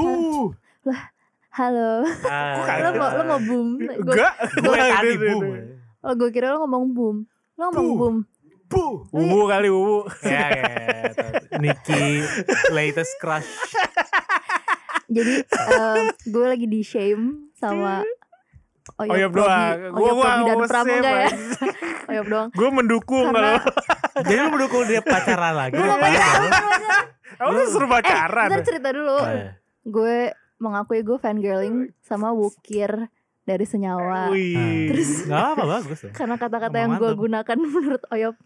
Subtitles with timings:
[0.00, 0.48] Uh.
[1.52, 2.08] Halo.
[2.24, 3.68] Ah, lo mau lo mau boom?
[3.76, 4.32] Enggak.
[4.56, 5.42] gue tadi boom.
[6.00, 7.16] oh, gue kira lo ngomong boom.
[7.60, 7.98] Lo ngomong Boom.
[8.00, 8.16] boom.
[8.72, 9.04] Puh.
[9.12, 10.08] Wuwu kali wuwu.
[10.24, 10.64] Ya, ya,
[11.12, 11.60] tahu.
[11.60, 12.24] Nicky
[12.72, 13.44] latest crush.
[15.12, 18.00] Jadi em, gue lagi di shame sama
[18.98, 19.70] Oyop, Oyop doang.
[19.88, 21.28] Gua- Oyop gua dan nggak Pram usah, enggak ya?
[22.08, 22.48] Oyop doang.
[22.50, 23.58] Gue mendukung Karena kalau
[24.24, 25.72] Jadi lu mendukung dia pacaran lagi?
[25.72, 26.04] gue mau apa?
[26.04, 26.50] pacaran.
[27.32, 28.48] Kamu tuh seru Eh, pacaran.
[28.48, 29.18] bentar cerita dulu.
[29.24, 29.50] Eh,
[29.82, 30.16] Gue
[30.56, 33.10] mengakui gue fangirling sama Wukir
[33.42, 34.30] dari Senyawa.
[34.30, 34.86] Wih.
[34.90, 35.98] Terus- Nggak apa bagus.
[36.14, 38.36] Karena kata-kata yang gue gunakan menurut Oyop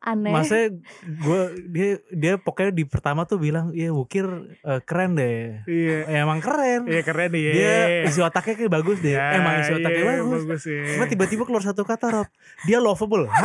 [0.00, 0.32] aneh.
[0.32, 0.66] Maksudnya
[1.04, 4.24] gue dia dia pokoknya di pertama tuh bilang iya Wukir
[4.64, 5.62] eh, keren deh.
[5.68, 5.98] Iya.
[6.08, 6.88] Ya, emang keren.
[6.88, 7.44] Iya keren nih.
[7.52, 7.74] Dia
[8.08, 9.14] isi otaknya kayak bagus deh.
[9.14, 10.42] Ya, emang isi otaknya iya, bagus.
[10.44, 10.82] bagus ya.
[10.96, 12.28] Cuma tiba-tiba keluar satu kata Rob.
[12.64, 13.28] Dia lovable.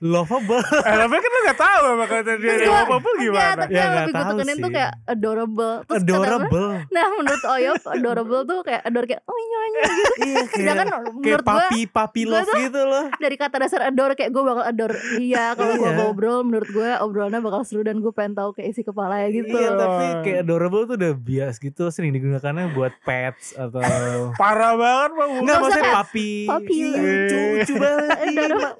[0.00, 0.62] Lovable.
[0.80, 3.52] Eh, tapi kan lu gak tahu apa kata dia Terus dia gua- apa Enggak, gimana.
[3.58, 5.74] tapi Ya, yang lebih gue tekenin tuh kayak adorable.
[5.80, 6.68] Terus kata Adorable.
[6.88, 10.06] nah menurut Oyop adorable tuh kayak adore kayak oh nyonya gitu.
[10.28, 13.04] Iya Sedangkan kayak kayak menurut gue papi papi gua love tuh- gitu loh.
[13.16, 15.96] dari kata dasar adore kayak gue bakal adore dia kalau gue Iya.
[15.96, 19.50] ngobrol menurut gue obrolannya bakal seru dan gue pengen tahu kayak isi kepalanya gitu.
[19.50, 23.82] Iya tapi kayak adorable tuh udah bias gitu sering digunakannya buat pets atau
[24.40, 25.30] Parah banget Bang.
[25.38, 26.76] Enggak maksudnya kayak papi papi.
[26.78, 28.16] Ih, Lucu lucu banget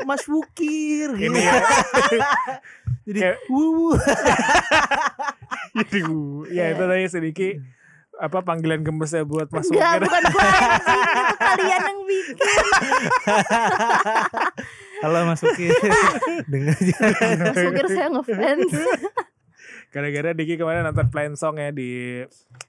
[0.05, 1.31] Mas Wukir gitu.
[1.31, 1.55] Ini ya.
[3.07, 3.97] Jadi Kayak- wuh
[5.75, 6.01] Jadi,
[6.51, 7.55] ya itu tadi sedikit
[8.15, 12.37] apa panggilan gemesnya buat Mas Enggak, bukan gue anjing, itu kalian yang bikin.
[14.99, 15.71] Halo Mas Wukir
[16.51, 16.95] Dengar aja
[17.39, 18.73] Mas Ukir saya ngefans.
[19.89, 22.21] Gara-gara Diki kemarin nonton Plain Song ya di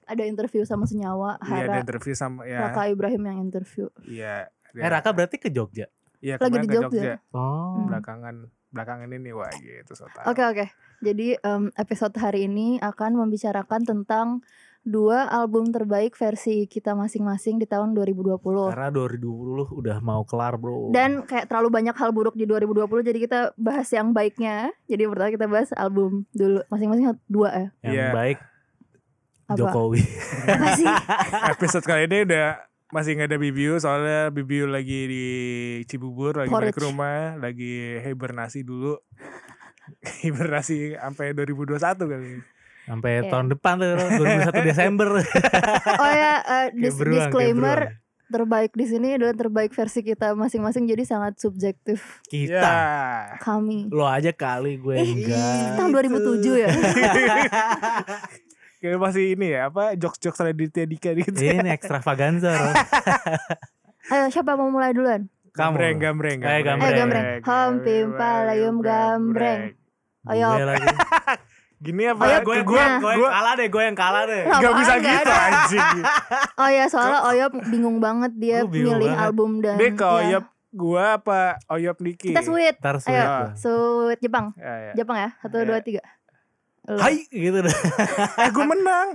[0.06, 2.70] Ada interview sama Senyawa, Iya, di Hara, interview sama ya.
[2.70, 3.90] Raka Ibrahim yang interview.
[4.06, 4.48] Iya.
[4.70, 6.88] Eh Raka berarti ke Jogja Iya, Lagi di Jogja.
[6.88, 7.14] Jogja.
[7.32, 10.06] Oh Belakangan belakangan ini wah gitu so.
[10.30, 10.66] Oke oke.
[11.02, 14.46] Jadi em, episode hari ini akan membicarakan tentang
[14.80, 18.38] dua album terbaik versi kita masing-masing di tahun 2020.
[18.70, 23.18] Karena 2020 udah mau kelar bro Dan kayak terlalu banyak hal buruk di 2020 jadi
[23.18, 24.70] kita bahas yang baiknya.
[24.86, 27.68] Jadi pertama kita bahas album dulu masing-masing dua ya.
[27.82, 28.08] Yang Iya.
[28.14, 28.38] baik
[29.50, 29.58] Apa?
[29.58, 30.02] Jokowi
[30.46, 30.86] Apa sih?
[31.58, 35.24] Episode kali ini udah masih nggak ada Bibiu soalnya Bibiu lagi di
[35.84, 36.84] Cibubur lagi balik ke Porridge.
[36.84, 38.98] rumah lagi hibernasi dulu
[40.22, 42.30] hibernasi sampai 2021 kali
[42.82, 43.30] Sampai Iya.
[43.30, 43.90] tahun depan tuh
[44.50, 47.78] 21 Desember Oh ya, eh, Kayak dis- beruang, disclaimer
[48.26, 53.86] terbaik di sini adalah terbaik versi kita masing-masing jadi sangat subjektif Kita ya kami.
[53.88, 56.68] Lo aja kali gue Eh, enggak tahun 2007 ya.
[58.80, 62.74] kayak masih ini ya apa jokes-jokes Raditya Dika gitu Ini extravaganza Ron.
[64.12, 65.28] Ayo siapa mau mulai duluan?
[65.50, 66.88] Kamu gambreng gambreng Eh, gambreng.
[66.88, 67.24] Eh, gambreng.
[67.42, 69.76] Hom, pimpa, layum, gambreng.
[70.24, 70.48] Ayo.
[71.80, 74.94] Gini apa Ayo, Gue gue gue kalah deh Gue yang kalah deh Lah, Gak bisa
[74.94, 75.36] gitu ada.
[75.48, 75.88] anjing
[76.60, 79.24] Oh ya soalnya Oyop bingung banget dia bingung milih banget.
[79.24, 80.12] album dan Dia ke ya.
[80.12, 82.76] Oyop gua apa Oyop Niki Kita sweet.
[82.78, 83.48] Ntar sulit Ayo, gue.
[83.56, 84.52] sweet Jepang.
[84.54, 84.92] ya, ya.
[84.94, 85.28] Jepang ya.
[85.40, 85.64] Satu Ya.
[85.64, 86.04] dua tiga.
[86.90, 86.98] Lu.
[86.98, 87.76] Hai gitu deh
[88.42, 89.08] Eh gue menang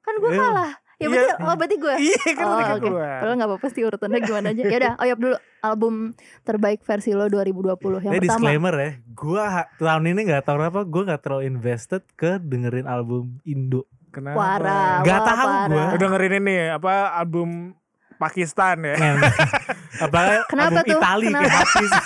[0.00, 0.40] Kan gue Iya.
[0.40, 0.72] kalah.
[0.94, 1.94] Ya berarti oh berarti gue.
[1.98, 4.62] Iya kan Oh, kan gua Kalau nggak apa-apa sih urutannya gimana aja.
[4.62, 5.94] Ya udah, Oyop dulu album
[6.42, 8.22] terbaik versi lo 2020 yang Ini pertama.
[8.22, 9.42] disclaimer ya Gue
[9.76, 15.02] tahun ini gak tau apa Gue gak terlalu invested ke dengerin album Indo Kenapa Parah.
[15.02, 15.58] Nggak wah, tahu gua.
[15.66, 17.74] Udah dengerin ini apa album
[18.16, 18.94] Pakistan ya.
[20.00, 20.18] Apa
[20.50, 20.96] Kenapa album tuh?
[20.96, 21.40] Itali Kenapa?
[21.40, 21.92] kayak Hafiz.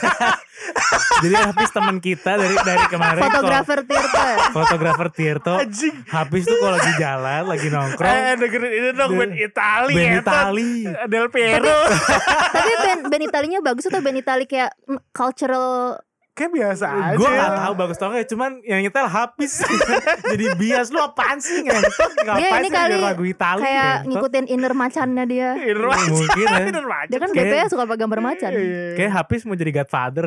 [1.19, 4.11] Jadi Hafiz teman kita dari dari kemarin Fotografer Tirta.
[4.11, 5.95] kalau- Fotografer Tirto Anjing.
[6.07, 8.11] Hafiz tuh kalau lagi jalan Lagi nongkrong.
[8.11, 10.33] Eh dengerin ini dong band Itali Band ngetot.
[10.33, 10.73] Itali.
[11.07, 11.79] Del Piero.
[12.55, 14.71] Tapi band band Italinya bagus atau band Itali kayak
[15.13, 15.99] cultural
[16.39, 19.59] Kayak biasa aja Gue gak tahu bagus tau gak Cuman yang nyetel Hafiz
[20.31, 24.07] Jadi bias lu apaan sih ngentot Ngapain Dia ini sih kali lagu Itali kayak ngentot?
[24.09, 25.51] ngikutin inner macannya dia.
[25.59, 26.59] Inner macan Mungkin ya.
[26.63, 27.11] Inner macan.
[27.11, 28.51] Dia kan Kayak- DP suka pakai gambar macan.
[28.55, 28.87] Iya.
[28.95, 30.27] Kayak Hafiz mau jadi Godfather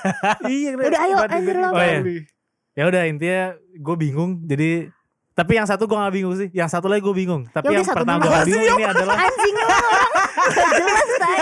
[0.50, 1.68] Iya Udah, ayo, anjir lo.
[1.68, 2.00] Oh, iya.
[2.72, 4.90] Ya udah intinya gue bingung jadi
[5.32, 7.78] tapi yang satu gue gak bingung sih yang satu lagi gue bingung tapi Ya udah,
[7.78, 10.11] yang satu pertama gue bingung ini adalah Anjing lu orang
[10.44, 11.38] jelas tay.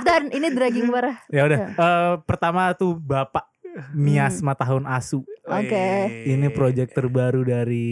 [0.00, 1.16] Dan ini dragging parah.
[1.28, 3.46] ya udah eh, pertama tuh bapak
[3.92, 4.60] miasma Hmm.
[4.60, 5.86] tahun asu Oke.
[6.26, 7.86] ini project terbaru dari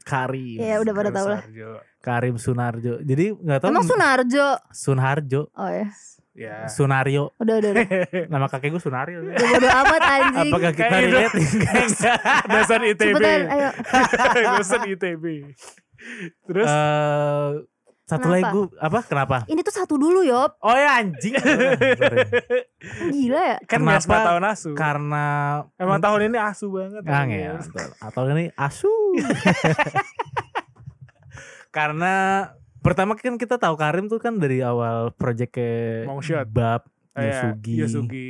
[0.00, 1.42] Karim Ya udah pada tahu lah.
[1.98, 4.46] Karim Sunarjo jadi nggak tahu Emang Sunarjo.
[4.70, 5.90] Sunharjo Oh ya.
[6.32, 7.70] Ya Sunario Udah udah.
[7.72, 7.86] udah.
[8.32, 10.50] nama kakek gue Sunario Udah bodo amat anjing.
[10.50, 11.34] apakah kita relate
[12.44, 13.70] Dasar ITB Cepetan ayo.
[14.54, 15.24] Dasar ITB
[16.44, 17.50] Terus Eh,
[18.04, 18.36] Satu Kenapa?
[18.36, 19.00] lagi gue apa?
[19.08, 19.36] Kenapa?
[19.48, 20.60] Ini tuh satu dulu Yop.
[20.60, 21.32] Oh ya anjing.
[23.16, 23.56] Gila ya.
[23.64, 24.28] Kan Kenapa?
[24.28, 24.70] Tahun asu.
[24.76, 25.24] Karena
[25.80, 27.00] Emang tahun ini asu banget.
[27.08, 27.56] Ah, ya,
[28.04, 28.88] atau ini asu.
[31.74, 32.14] Karena
[32.84, 36.46] pertama kan kita tahu Karim tuh kan dari awal project kayak Longshot.
[36.52, 36.84] Bab,
[37.16, 38.28] Kayak Yosugi, Yosugi.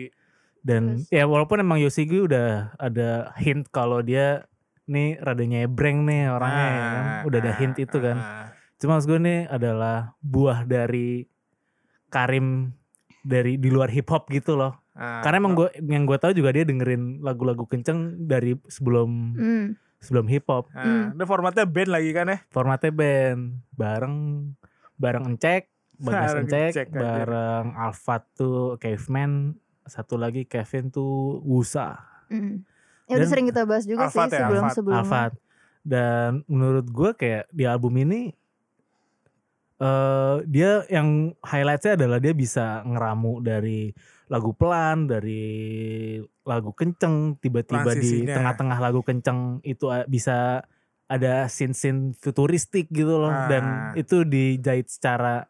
[0.62, 1.10] dan Terus?
[1.12, 4.46] ya walaupun emang Yosugi udah ada hint kalau dia
[4.86, 7.02] nih rada nyebreng nih orangnya ya kan.
[7.02, 8.16] Ah, udah ada ah, hint itu kan.
[8.16, 8.46] ah.
[8.84, 11.24] Cuma maksud gue nih adalah buah dari
[12.06, 12.68] Karim
[13.24, 14.76] dari di luar hip hop gitu loh.
[14.92, 19.66] Ah, Karena emang gue yang gue tahu juga dia dengerin lagu-lagu kenceng dari sebelum Hmm.
[19.98, 20.68] sebelum hip hop.
[20.70, 22.38] Ah, Ini formatnya band lagi kan ya?
[22.52, 23.40] Formatnya band
[23.72, 24.16] bareng
[24.94, 31.98] bareng Encek, Bagas Bareng Encek, bareng Alfat tuh Caveman, satu lagi Kevin tuh Wusa,
[32.28, 32.62] Hmm.
[33.04, 35.02] Ya udah sering kita bahas juga Alfat sih ya, sebelum sebelumnya.
[35.02, 35.32] Alfat.
[35.82, 38.32] Dan menurut gue kayak di album ini
[39.74, 43.90] eh dia yang highlightnya adalah dia bisa ngeramu dari
[44.26, 45.42] lagu pelan, dari
[46.42, 50.62] lagu kenceng, tiba-tiba di tengah-tengah lagu kenceng itu a- bisa
[51.04, 53.46] ada scene-scene futuristik gitu loh Ah.
[53.46, 55.44] dan itu dijahit secara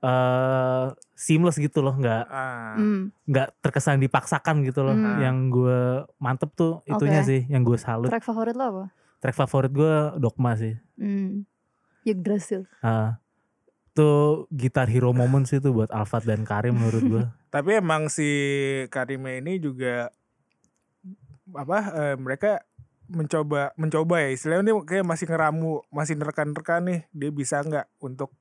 [0.00, 2.76] eh seamless gitu loh, nggak Ah.
[2.76, 3.08] Hmm.
[3.24, 4.92] nggak terkesan dipaksakan gitu loh.
[4.92, 5.16] Hmm.
[5.16, 5.80] Yang gue
[6.18, 7.28] mantep tuh itunya Oke.
[7.30, 8.10] sih, yang gue salut.
[8.10, 8.84] Track favorit lo apa?
[9.20, 10.76] Track favorit gue Dogma sih.
[11.00, 11.48] Hmm.
[12.04, 12.68] Yggdrasil.
[12.84, 13.18] Ah,
[13.96, 17.24] tuh gitar hero moment sih tuh buat Alfat dan Karim menurut gue.
[17.54, 18.28] Tapi emang si
[18.90, 20.10] Karime ini juga
[21.54, 22.66] apa eh, mereka
[23.08, 24.28] mencoba mencoba ya.
[24.34, 27.06] Istilahnya ini kayak masih ngeramu masih nerka-nerka nih.
[27.14, 28.34] Dia bisa nggak untuk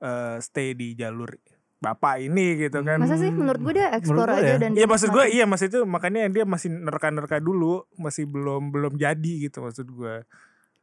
[0.00, 1.36] eh, stay di jalur
[1.76, 2.96] bapak ini gitu kan?
[2.96, 3.28] Masa sih?
[3.28, 4.58] Menurut gue dia explore Menurut aja ya.
[4.58, 7.84] dan Iya maksud gue iya maksud itu makanya dia masih nerka-nerka dulu.
[8.00, 10.24] Masih belum belum jadi gitu maksud gue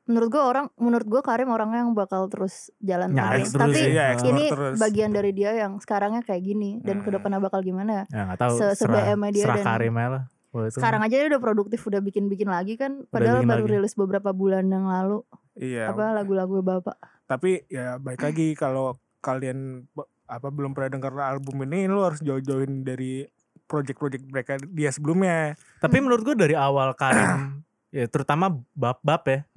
[0.03, 3.49] Menurut gue orang menurut gue Karim orangnya yang bakal terus jalan terus.
[3.49, 4.07] terus Tapi ya.
[4.19, 4.75] ini terus.
[4.75, 7.03] bagian dari dia yang sekarangnya kayak gini dan Hmm.
[7.03, 8.05] ke depannya bakal gimana ya.
[8.11, 8.55] Ya nggak tahu.
[8.57, 10.23] Se- serah, dia serah dan- Karim aja lah.
[10.51, 13.73] Wah, Sekarang aja dia udah produktif udah bikin-bikin lagi kan padahal bikin baru lagi.
[13.73, 16.93] rilis beberapa bulan yang lalu iya apa lagu-lagu Bapak.
[17.25, 19.89] tapi ya baik lagi kalau kalian
[20.23, 23.25] apa belum pernah dengar album ini lu harus jauh-jauhin dari
[23.65, 26.05] project-project mereka dia sebelumnya Tapi Hmm.
[26.05, 27.33] menurut gue dari awal Karim,
[27.89, 29.49] ya terutama bab-bab ya,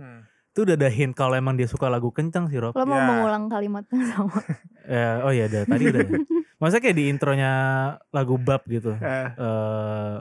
[0.57, 2.73] itu udah ada hint kalau emang dia suka lagu kenceng sih Rob.
[2.73, 3.05] Lo mau Ya.
[3.05, 4.41] mengulang kalimat yang sama.
[4.87, 6.01] Ya, oh iya ada tadi udah.
[6.01, 6.17] ya.
[6.57, 7.53] Maksudnya kayak di intronya
[8.09, 8.95] lagu bab gitu.
[8.95, 10.15] Eh, eh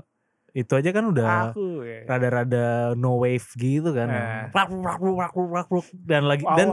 [0.51, 2.03] itu aja kan udah aku ya.
[2.05, 4.09] rada-rada no wave gitu kan.
[4.09, 4.43] Eh.
[4.49, 5.85] Rak, rak, rak, rak, rak, rak.
[5.93, 6.67] Dan lagi Wow, dan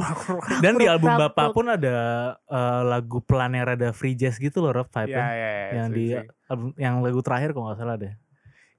[0.58, 1.94] dan di album Bapak pun ada
[2.40, 5.20] eh, lagu pelan yang rada free jazz gitu loh Rob ya, vibe-nya.
[5.20, 6.04] ya, ya, yang di
[6.48, 8.12] album- yang lagu terakhir kok nggak salah deh.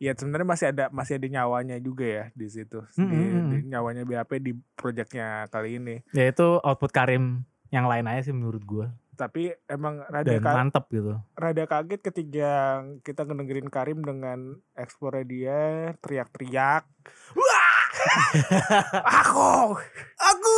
[0.03, 3.47] Ya sebenarnya masih ada masih ada nyawanya juga ya di situ Hmm, di, hmm, hmm.
[3.47, 8.35] di nyawanya BAP di projectnya kali ini Ya itu output Karim yang lain aja sih
[8.35, 11.21] menurut gua tapi emang rada dan mantep gitu.
[11.37, 15.59] rada kaget ketika kita ngedengerin Karim dengan eksplornya dia
[16.01, 16.83] teriak-teriak
[19.21, 19.77] aku
[20.17, 20.55] Aku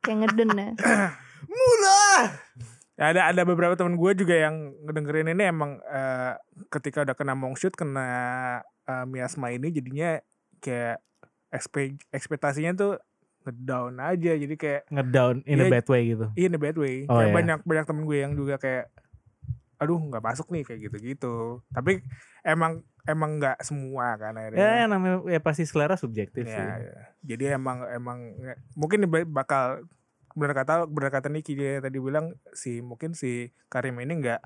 [0.00, 0.68] Kayak ngeden ya.
[1.50, 2.04] mula.
[3.00, 6.36] Ya, ada ada beberapa teman gue juga yang ngedengerin ini emang eh,
[6.68, 8.06] ketika udah kena mongshoot kena
[8.84, 10.20] eh, miasma ini jadinya
[10.60, 11.00] kayak
[11.48, 11.80] ekspe,
[12.10, 12.92] ekspektasinya tuh
[13.40, 15.72] ngedown aja jadi kayak Ngedown in a Iya.
[15.72, 16.26] bad way gitu.
[16.36, 17.34] in a bad way Oh, Kayak iya.
[17.34, 18.92] banyak banyak temen gue yang juga kayak
[19.80, 22.04] aduh nggak masuk nih kayak gitu-gitu tapi
[22.44, 26.60] emang emang nggak semua kan akhirnya Ya, yang namanya ya pasti selera subjektif Ya, sih.
[26.84, 27.00] ya.
[27.24, 28.18] Jadi emang emang
[28.76, 29.88] mungkin ba- bakal
[30.32, 34.38] benar kata benar kata Niki dia tadi bilang si mungkin si Karim ini nggak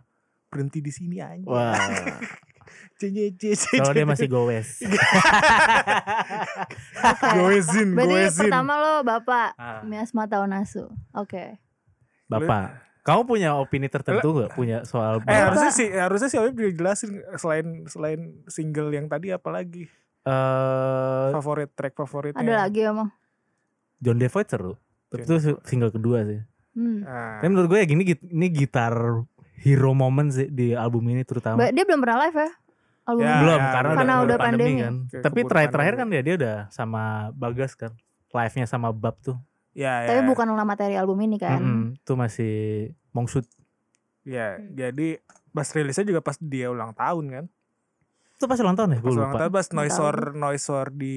[0.49, 1.43] berhenti di sini aja.
[1.45, 1.75] Wah,
[2.97, 4.81] Cie, cie, cie, kalau dia masih gowes.
[7.35, 8.41] goezin, Berarti goezin.
[8.41, 9.81] pertama lo Bapak Ah.
[9.83, 10.89] Miasma tahun asu.
[11.13, 11.59] Oke.
[12.25, 15.35] Bapak, kamu punya opini tertentu nggak punya soal Eh Bapak?
[15.45, 19.87] harusnya sih harusnya sih Habib jelasin selain selain single yang tadi apa lagi
[20.25, 22.41] Eh, favorit track favoritnya.
[22.41, 23.13] Ada lagi emang.
[24.01, 24.73] John Devoid seru.
[25.07, 26.41] Tapi itu single kedua sih.
[26.75, 27.01] Hmm.
[27.01, 28.95] Nah, Tapi menurut gue ya gini ini gitar
[29.57, 31.57] hero moment sih di album ini terutama.
[31.61, 32.51] Ba- Dia belum pernah live ya?
[33.05, 33.39] Album Ya, ini?
[33.39, 34.81] Belum ya, karena, Karena udah, udah pandemi, pandemi.
[34.81, 34.95] kan.
[35.07, 36.15] Kayak Tapi terakhir-terakhir kan pandemi.
[36.17, 37.93] dia dia udah sama Bagas kan.
[38.31, 39.37] Live-nya sama Bab tuh.
[39.73, 40.27] ya, Tapi ya.
[40.27, 41.59] bukanlah materi album ini kan.
[41.59, 42.55] Mm-mm, itu masih
[43.11, 43.47] mongshoot.
[44.23, 44.73] Ya, Hmm.
[44.73, 45.21] jadi
[45.51, 47.45] pas rilisnya juga pas dia ulang tahun kan.
[48.35, 48.99] Itu pas ulang tahun ya?
[48.99, 49.39] Gue Pas ulang lupa.
[49.41, 51.17] tahun pas noisor noisor di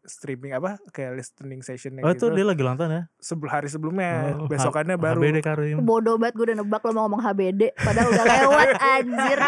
[0.00, 2.32] streaming apa kayak listening session Oh itu gitu.
[2.32, 3.02] dia lagi ulang tahun ya?
[3.18, 5.20] Sebelum hari sebelumnya, Oh, besokannya H- baru.
[5.20, 5.76] HBD Karim.
[5.80, 9.38] Bodoh banget gue udah nebak lo mau ngomong HBD Padahal udah lewat anjir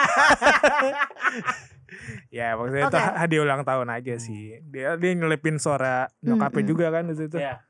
[2.28, 4.58] Ya, maksudnya itu hadiah ulang tahun aja sih.
[4.64, 6.68] Dia dia nyelepin suara nyokapnya Mm-mm.
[6.68, 7.37] juga kan di situ.
[7.37, 7.62] Ya.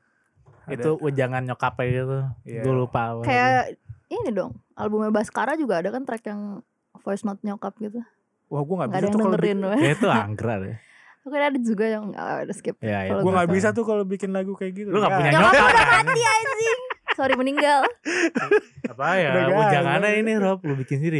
[0.65, 0.73] Ada.
[0.73, 2.17] Itu wejangan nyokapnya gitu.
[2.43, 2.61] Iya.
[2.61, 3.21] Gue lupa.
[3.21, 3.77] Kayak
[4.09, 6.59] ini dong, albumnya Baskara juga ada kan track yang
[6.99, 8.01] voice note nyokap gitu.
[8.47, 9.57] Wah gue nggak Gak bisa tuh kalau dengerin.
[9.59, 9.77] weh.
[9.77, 10.77] Kayak itu anggra deh.
[11.27, 12.79] Ada juga yang ah, ada skip.
[12.79, 13.19] Ya, ya.
[13.19, 13.55] Gue nggak tahu.
[13.59, 14.87] bisa tuh kalau bikin lagu kayak gitu.
[14.87, 15.17] Lu nggak Ya.
[15.19, 16.05] punya Nyokap nyokap udah kan?
[16.07, 16.81] mati anjing.
[17.13, 17.79] Sorry meninggal.
[18.95, 19.31] Apa ya?
[19.43, 20.09] Udah gak ada.
[20.13, 21.19] ini Rob, lu bikin sendiri.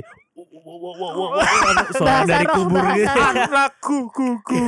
[1.92, 3.12] Suara dari kubur gitu.
[3.12, 4.60] Anakku kuku.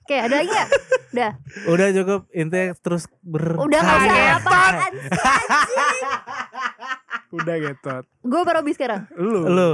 [0.00, 0.68] Oke ada lagi gak?
[1.10, 1.30] Udah.
[1.68, 4.92] Udah cukup intinya terus ber Udah gak usah Kaget.
[7.30, 8.04] Udah getot.
[8.20, 9.04] Gue baru habis sekarang.
[9.12, 9.44] Lu.
[9.44, 9.72] Lu.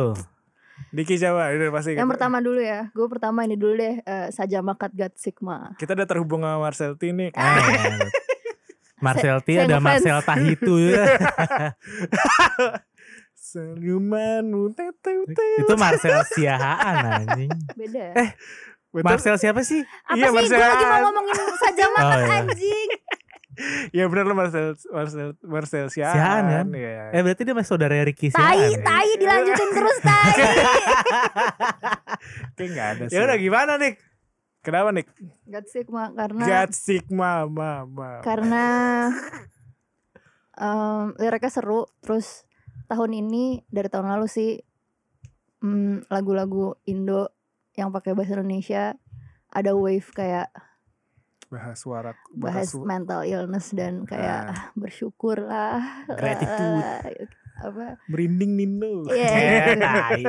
[0.91, 1.95] Diki coba udah pasti.
[1.95, 2.91] Yang kita- pertama dulu ya.
[2.91, 3.95] Gue pertama ini dulu deh.
[4.01, 5.71] eh, Saja Makat God Sigma.
[5.75, 7.31] Kita udah terhubung sama Marcel T nih.
[7.31, 8.11] Eh,
[8.99, 9.79] Marcel T ada.
[9.79, 11.05] Marcel Tahitu ya.
[13.35, 15.23] Senyumanmu tew.
[15.61, 17.51] Itu Marcel Siahaan anjing.
[17.73, 18.15] Beda ya.
[18.17, 18.31] Eh,
[18.97, 19.83] Marcel siapa sih?
[20.05, 20.49] Apa iya, sih?
[20.49, 22.35] Gue lagi mau ngomongin Saja Makat Oh, iya.
[22.41, 22.89] anjing.
[23.91, 26.15] Ya benar lu Marcel Marcel Marcel Siahan.
[26.15, 26.67] Siahaan kan?
[26.75, 27.15] Iya.
[27.15, 28.75] Eh berarti dia masih saudara Ricky Tai, Siahaan.
[28.75, 28.79] ya?
[28.83, 30.33] tai dilanjutin terus tai.
[32.55, 33.15] Kayak nggak ada sih.
[33.15, 33.93] Ya udah gimana nih?
[34.65, 35.05] Kenapa nih?
[35.45, 38.25] God Sigma karena God Sigma mama.
[38.25, 38.65] karena
[40.57, 42.49] em, liriknya seru terus
[42.89, 44.51] tahun ini dari tahun lalu sih
[45.61, 47.29] mm, lagu-lagu Indo
[47.77, 48.97] yang pakai bahasa Indonesia
[49.53, 50.49] ada wave kayak
[51.47, 54.51] bahas suara bahas su- mental illness dan kayak Ah.
[54.51, 57.29] ah, bersyukur lah Gratitude.
[57.57, 59.07] apa merinding Nino.
[59.07, 59.31] Iya.
[59.31, 60.23] Eh, tai.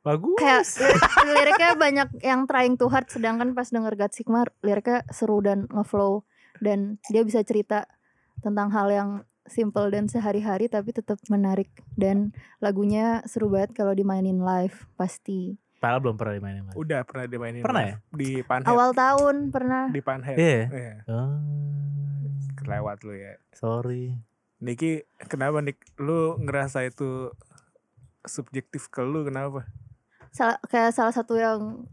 [0.00, 0.32] Bagus.
[0.34, 5.38] kayak lirik- liriknya banyak yang trying to hard sedangkan pas denger God Sigma liriknya seru
[5.38, 6.24] dan ngeflow
[6.58, 7.84] dan dia bisa cerita
[8.38, 9.10] tentang hal yang
[9.44, 15.98] simple dan sehari-hari tapi tetap menarik dan lagunya seru banget kalau dimainin live pasti Padahal
[15.98, 16.76] belum pernah dimainin Mas.
[16.76, 17.64] Udah pernah dimainin.
[17.64, 18.68] Pernah live Di Panhead.
[18.68, 20.36] awal tahun pernah Di Panhead.
[20.36, 20.62] Iya.
[20.68, 20.94] Iya.
[21.08, 21.40] Oh,
[22.54, 23.40] Kelewat lu ya.
[23.50, 24.20] sorry.
[24.60, 25.80] Niki kenapa Nik?
[25.96, 27.32] Lu ngerasa itu
[28.22, 29.64] subjektif ke lu kenapa?
[30.30, 31.90] salah kayak salah satu yang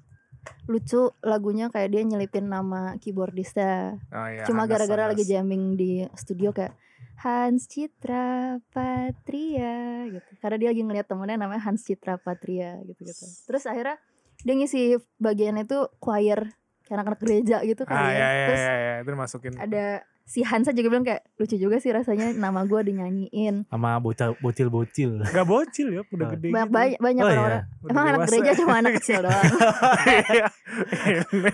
[0.68, 6.52] lucu lagunya kayak dia nyelipin nama keyboardista Oh, iya, cuma gara-gara lagi jamming di studio
[6.52, 6.76] kayak
[7.18, 13.26] Hans Citra Patria gitu karena dia lagi ngeliat temennya namanya Hans Citra Patria gitu gitu
[13.50, 13.98] terus akhirnya
[14.46, 16.54] dia ngisi bagian itu choir
[16.86, 18.18] kayak anak-anak gereja gitu kan Ah ya.
[18.18, 18.94] ya ya terus ya, ya.
[19.02, 19.54] itu masukin.
[19.58, 19.86] ada
[20.28, 25.24] si Hansa juga bilang kayak lucu juga sih rasanya nama gue dinyanyiin Sama bocah bocil-bocil.
[25.24, 26.32] Gak bocil ya, udah Oh.
[26.36, 26.76] gede banyak gitu.
[26.76, 29.46] banyak, banyak Oh, orang-orang Udah emang anak gereja cuma anak kecil doang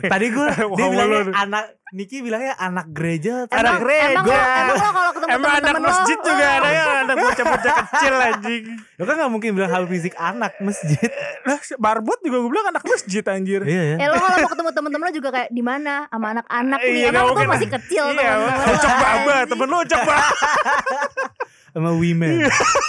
[0.10, 1.32] Tadi gue dia bilangnya lu.
[1.32, 3.46] anak Niki bilangnya anak gereja.
[3.48, 4.10] Anak gereja.
[4.12, 7.16] emang, lo- emang lo kalau ketemu Emang anak temen-temen lo masjid juga ada ya, anak
[7.24, 8.64] bocah-bocah kecil anjing.
[8.98, 11.10] Lo kan gak mungkin bilang hal fisik anak masjid.
[11.46, 13.62] Lah, barbot juga gue bilang anak masjid anjir.
[13.64, 13.96] iya ya.
[13.96, 16.90] Eh lo kalau mau ketemu temen-temen lo juga kayak di mana sama anak-anak nih.
[16.90, 17.48] Iya, Emang lo mungkin.
[17.48, 18.74] masih kecil Iya, temen-temen lo.
[18.74, 20.28] ucap baba, temen lu ucap baba.
[21.72, 22.34] Sama women.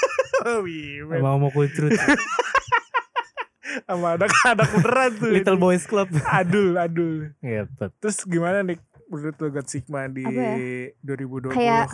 [0.64, 1.92] Wih, Sama homo kultur.
[3.84, 5.28] sama anak-anak beneran tuh.
[5.30, 6.08] Little Boys Club.
[6.24, 7.36] Adul, adul.
[7.38, 7.84] Gitu.
[7.98, 8.78] Terus gimana nih
[9.14, 10.56] menurut lo God Sigma di Apa ya?
[11.00, 11.52] 2020?
[11.52, 11.88] Kayak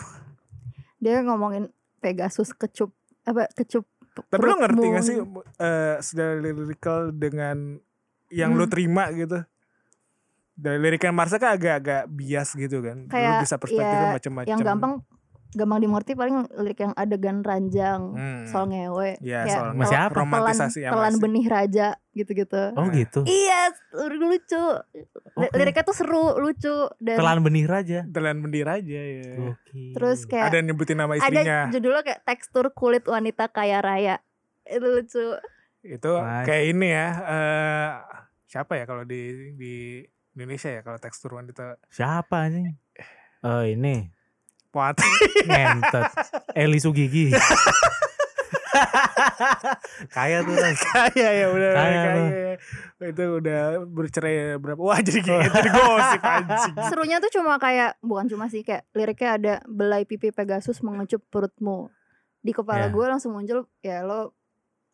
[0.96, 3.84] dia ngomongin Pegasus kecup apa kecup
[4.26, 5.16] Tapi lo ngerti gak sih
[5.58, 7.78] eh secara lyrical dengan
[8.28, 8.72] yang lo Hmm.
[8.72, 9.44] terima gitu?
[10.52, 13.04] Dari lirikan Marsa kan agak-agak bias gitu kan.
[13.04, 14.50] lo Kayak, bisa perspektifnya ya, macam-macam.
[14.50, 14.92] yang gampang
[15.52, 18.46] gampang dimengerti paling lirik yang adegan ranjang Hmm.
[18.46, 20.14] soal ngewe Ya, kayak soal Masih apa?
[20.16, 21.20] romantisasi ya, telan masih.
[21.20, 23.20] benih raja gitu-gitu Oh gitu.
[23.24, 24.62] iya lucu
[25.32, 25.56] Li- Oke.
[25.56, 28.06] liriknya tuh seru lucu dan Telan benih raja.
[28.06, 29.34] Telan bendir aja ya.
[29.36, 29.90] Gokil.
[29.92, 31.58] terus kayak Ada yang nyebutin nama ada istrinya.
[31.68, 34.22] judulnya kayak tekstur kulit wanita kaya raya
[34.64, 35.26] itu lucu
[35.80, 36.44] Itu Nice.
[36.44, 37.06] kayak ini ya.
[37.26, 37.88] eh
[38.46, 39.74] siapa ya kalau di di
[40.32, 42.76] Indonesia ya kalau tekstur wanita siapa anjing?
[43.40, 44.12] Oh ini
[44.70, 44.96] Puat.
[45.42, 46.06] ngentot.
[46.54, 47.30] Eli Sugigi.
[50.10, 50.80] Kaya tuh Ras.
[50.82, 52.24] kaya ya udah Kaya kaya, lu.
[52.26, 52.54] ya.
[53.06, 54.80] Itu udah bercerai berapa?
[54.80, 56.74] Wah jadi kayak jadi gosip anjing.
[56.88, 61.90] serunya tuh cuma kayak bukan cuma sih kayak liriknya ada belai pipi Pegasus mengecup perutmu
[62.40, 62.90] di kepala Ya.
[62.90, 64.32] gue langsung muncul ya lo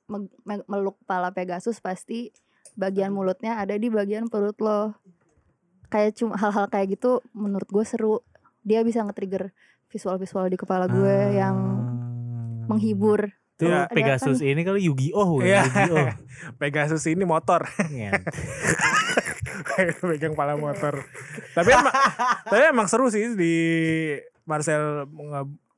[0.06, 2.34] me- me- meluk kepala Pegasus pasti
[2.74, 4.98] bagian mulutnya ada di bagian perut lo
[5.86, 8.25] kayak cuma hal-hal kayak gitu menurut gue seru
[8.66, 9.54] dia bisa nge-trigger
[9.86, 12.66] visual-visual di kepala gue yang Hmm.
[12.68, 15.46] menghibur Tuh Ada Pegasus ini kali Yu-Gi-Oh bukan?
[15.46, 15.64] Iya.
[15.64, 16.06] Yu-Gi-Oh.
[16.60, 17.64] Pegasus ini motor.
[17.86, 18.28] Ngentot.
[20.10, 21.00] Pegang pala motor.
[21.52, 21.94] tapi emang
[22.52, 23.54] tapi emang seru sih di
[24.42, 25.08] Marcel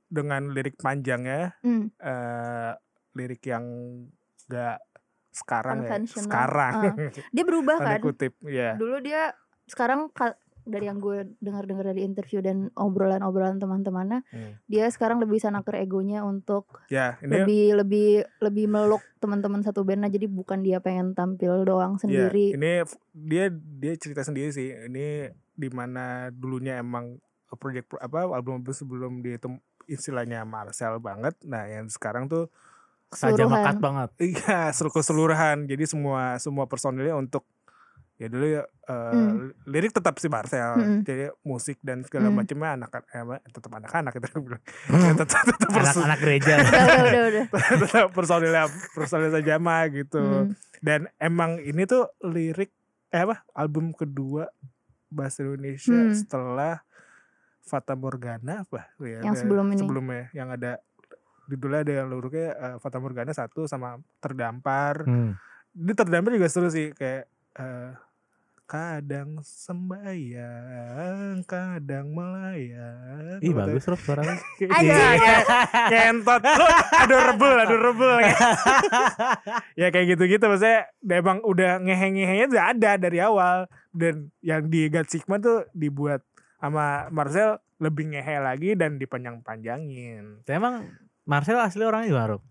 [0.08, 2.72] dengan lirik panjangnya Hmm, eh
[3.12, 3.64] lirik yang
[4.46, 4.82] gak
[5.30, 6.02] sekarang ya.
[6.04, 6.74] Sekarang.
[7.30, 8.74] dia berubah kan kutip ya.
[8.74, 9.30] dulu dia
[9.64, 10.34] sekarang ka-
[10.68, 14.60] dari yang gue dengar-dengar dari interview dan obrolan-obrolan teman-temannya Hmm.
[14.68, 18.08] dia sekarang lebih bisa naker egonya untuk Ya, ini lebih lebih
[18.44, 23.00] lebih meluk teman-teman satu bandnya jadi bukan dia pengen tampil doang ya, sendiri ini f-
[23.12, 24.70] dia dia cerita sendiri sih.
[24.70, 27.18] Ini di mana dulunya emang
[27.58, 29.48] project apa album sebelum dia itu
[29.88, 31.34] istilahnya Marcel banget.
[31.48, 32.52] Nah, yang sekarang tuh
[33.08, 34.10] Saja mekat banget.
[34.20, 35.64] Iya, seluruh keseluruhan.
[35.64, 37.48] Jadi semua semua personilnya untuk
[38.18, 39.54] ya dulu ya eh, Hmm.
[39.64, 40.74] lirik tetap si Marcel.
[40.74, 41.00] Hmm.
[41.00, 42.36] Jadi musik dan segala Hmm.
[42.36, 44.62] macamnya anak eh, apa, tetap anak-anak kita bilang.
[44.88, 46.54] Ya, tetap tetap Anak-anak gereja.
[46.58, 47.44] udah udah udah, udah.
[47.82, 50.18] tetap personilnya personil Sajama gitu.
[50.18, 50.50] Hmm.
[50.78, 52.74] Dan emang ini tuh lirik
[53.08, 54.50] eh apa album kedua
[55.08, 56.12] bahasa Indonesia Hmm.
[56.12, 56.82] setelah
[57.60, 59.78] Fata Morgana apa ya, Yang ada- sebelum ini.
[59.78, 60.80] sebelumnya yang ada
[61.46, 65.36] judulnya ada yang luruknya eh, Fata Morgana satu sama terdampar Hmm.
[65.72, 67.90] ini terdampar juga seru sih kayak eh,
[68.68, 73.40] kadang sembayang kadang melayang.
[73.40, 74.36] Ih bagus Rob suaranya.
[74.60, 75.44] Iya, kayak
[75.88, 76.66] kentot lu
[77.00, 78.14] aduh rebel aduh rebel.
[79.80, 80.44] Ya kayak gitu-gitu.
[80.44, 83.72] Maksudnya emang udah ngehe-ngehenya udah ada dari awal.
[83.88, 86.20] Dan yang di God Sigma tuh dibuat
[86.60, 90.44] sama Marcel lebih ngehe lagi dan dipanjang-panjangin.
[90.44, 90.92] Emang
[91.24, 92.44] Marcel asli orangnya gimana Rob?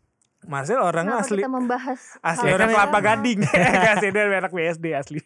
[0.50, 3.46] Marcel orangnya asli kita membahas asli orang kelapa gading.
[3.86, 5.22] Gak sih dia anak BSD asli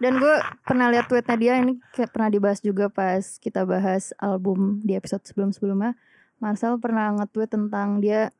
[0.00, 4.80] Dan gue pernah lihat tweetnya dia ini kayak pernah dibahas juga pas kita bahas album
[4.84, 5.96] di episode sebelum-sebelumnya.
[6.42, 8.34] Marcel pernah nge-tweet tentang dia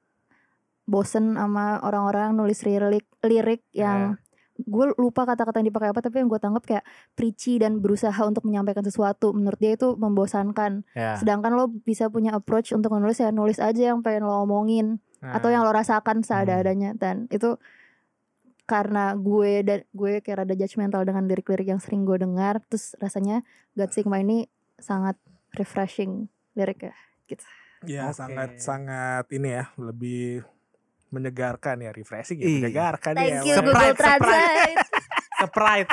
[0.85, 4.21] bosen sama orang-orang nulis lirik lirik yang
[4.55, 6.85] gue lupa kata-kata yang dipakai apa tapi yang gue tanggap kayak
[7.19, 9.33] preachy dan berusaha untuk menyampaikan sesuatu.
[9.33, 10.85] Menurut dia itu membosankan.
[10.95, 11.17] Ya.
[11.17, 15.41] sedangkan lo bisa punya approach untuk menulis ya nulis aja yang pengen lo omongin Nah,
[15.41, 16.93] atau yang lo rasakan seada-adanya.
[17.01, 17.57] Dan itu
[18.65, 23.45] karena gue dan gue kayak rada judgmental dengan lirik-lirik yang sering gue dengar terus rasanya
[23.77, 24.49] God Sigma ini
[24.81, 25.21] sangat
[25.53, 26.97] refreshing liriknya
[27.29, 27.45] gitu.
[27.85, 28.17] ya Oke.
[28.17, 30.49] sangat sangat ini ya lebih
[31.13, 32.55] menyegarkan ya refreshing ya Ih.
[32.65, 33.99] menyegarkan Thank ya you Google Sprite.
[34.01, 34.79] Translate.
[35.45, 35.93] Sprite.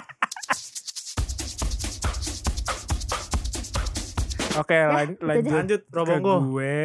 [4.54, 5.28] Oke lan- itu aja.
[5.30, 6.34] lanjut Lanjut ke Robonggo.
[6.46, 6.82] gue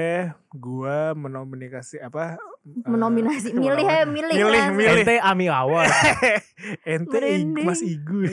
[0.53, 5.03] gue menominasi apa eh, Menominasi milih ya milih Milih, milih.
[5.03, 5.91] Ente Ami Award.
[6.85, 7.65] ente ig- Merinding.
[7.65, 8.27] mas igu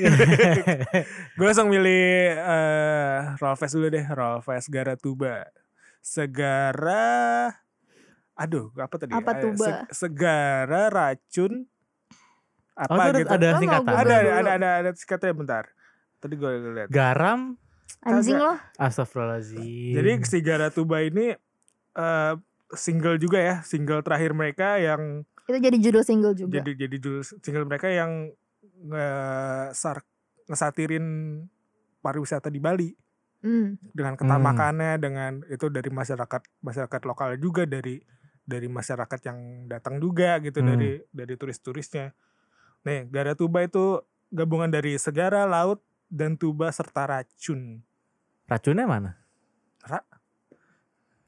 [1.36, 5.50] gue langsung milih eh Rolfes dulu deh Rolfes Garatuba
[6.00, 7.50] Segara
[8.34, 9.66] aduh apa tadi Apa Eh, tuba?
[9.88, 11.66] Se- segara racun
[12.74, 13.94] Oh, apa itu gitu ada singkatan.
[13.94, 14.34] Ada dulu.
[14.34, 15.64] ada ada ada singkatnya bentar
[16.18, 17.54] tadi gue lihat Garam.
[18.04, 18.54] Anjing lo.
[18.78, 19.94] Astagfirullahaladzim.
[19.96, 21.34] Jadi si Garatuba ini
[21.94, 22.34] eh
[22.74, 26.60] single juga ya, single terakhir mereka yang Itu jadi judul single juga.
[26.60, 28.32] jadi jadi judul single mereka yang
[28.84, 29.08] nge
[30.50, 31.06] ngesatirin
[32.04, 32.92] pariwisata di Bali
[33.44, 33.76] Hmm.
[33.92, 34.24] dengan Hmm.
[34.24, 38.00] ketamakannya dengan itu dari masyarakat masyarakat lokal juga dari
[38.44, 40.68] dari masyarakat yang datang juga gitu Hmm.
[40.72, 42.16] dari dari turis-turisnya.
[42.84, 44.00] Nih, Garatuba itu
[44.32, 47.80] gabungan dari segara, laut, dan tuba serta racun.
[48.46, 49.12] Racunnya mana?
[49.84, 50.08] Ra-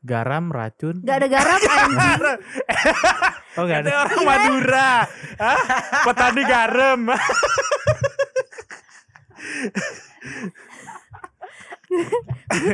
[0.05, 1.01] Garam, racun.
[1.01, 2.21] Gak ada garam anjing.
[3.57, 3.93] Oh gak Ada ada.
[4.05, 4.91] orang Madura.
[5.41, 5.59] Hah?
[6.05, 7.01] Petani garam.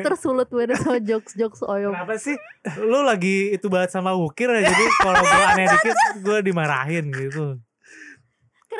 [0.04, 1.94] Tersulut gue sama jokes-jokes oyong.
[1.94, 2.36] Kenapa sih?
[2.80, 7.58] Lu lagi itu banget sama Wukir ya, jadi kalau gue aneh dikit gue dimarahin gitu.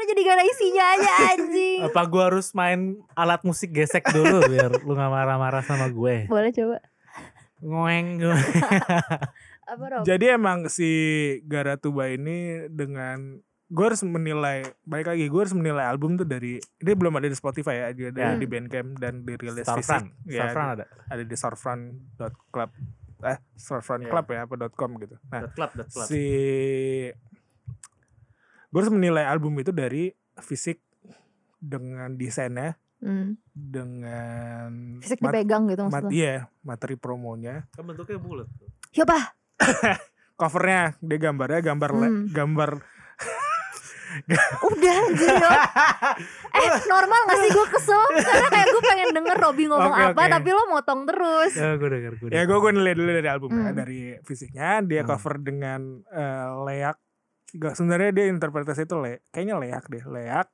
[0.02, 1.80] Karena jadi gak ada isinya aja anjing.
[1.88, 2.80] Apa gue harus main
[3.14, 6.26] alat musik gesek dulu biar lu gak marah-marah sama gue?
[6.26, 6.82] Boleh coba.
[7.62, 8.26] Ngoeng.
[9.72, 10.02] Apa Rob?
[10.02, 10.90] Jadi emang si
[11.46, 13.38] Garatuba ini dengan
[13.70, 17.38] gue harus menilai baik lagi gue harus menilai album tuh dari ini belum ada di
[17.38, 18.30] Spotify ya dia ada Ya.
[18.36, 20.12] di Bandcamp dan dirilis Starfront.
[20.18, 20.86] fisik ya Starfront ada.
[21.08, 22.70] ada di starfront.club
[23.22, 24.10] eh starfront Ya.
[24.10, 26.04] club ya apa .com gitu nah Dot club, dot club.
[26.04, 26.24] si
[28.72, 30.80] gue harus menilai album itu dari fisik
[31.58, 33.34] dengan desainnya Hmm.
[33.52, 36.14] dengan Fisik mat- dipegang gitu mat- maksudnya.
[36.14, 38.46] iya materi promonya Kan bentuknya bulat.
[38.92, 39.24] Yuk pak.
[40.38, 42.26] covernya dia gambarnya gambar le- Hmm.
[42.30, 42.72] gambar
[44.68, 44.98] Udah
[45.40, 45.60] Rob.
[46.62, 50.22] Eh normal gak sih gue kesel Karena kayak gue pengen denger Robby ngomong Oke, apa.
[50.30, 53.66] Tapi lo motong terus Ya gue denger, gue ya gue gue nilai dulu dari albumnya
[53.66, 53.78] Hmm.
[53.78, 55.10] dari fisiknya dia Hmm.
[55.10, 56.98] cover dengan eh, leak
[57.54, 60.48] Gak, sebenarnya dia interpretasi itu le kayaknya leak deh leak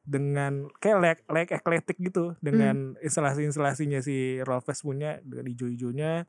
[0.00, 3.02] dengan kayak leak leak ekletik gitu dengan Hmm.
[3.02, 6.24] instalasi instalasinya si Rolfes punya dengan hijau-hijaunya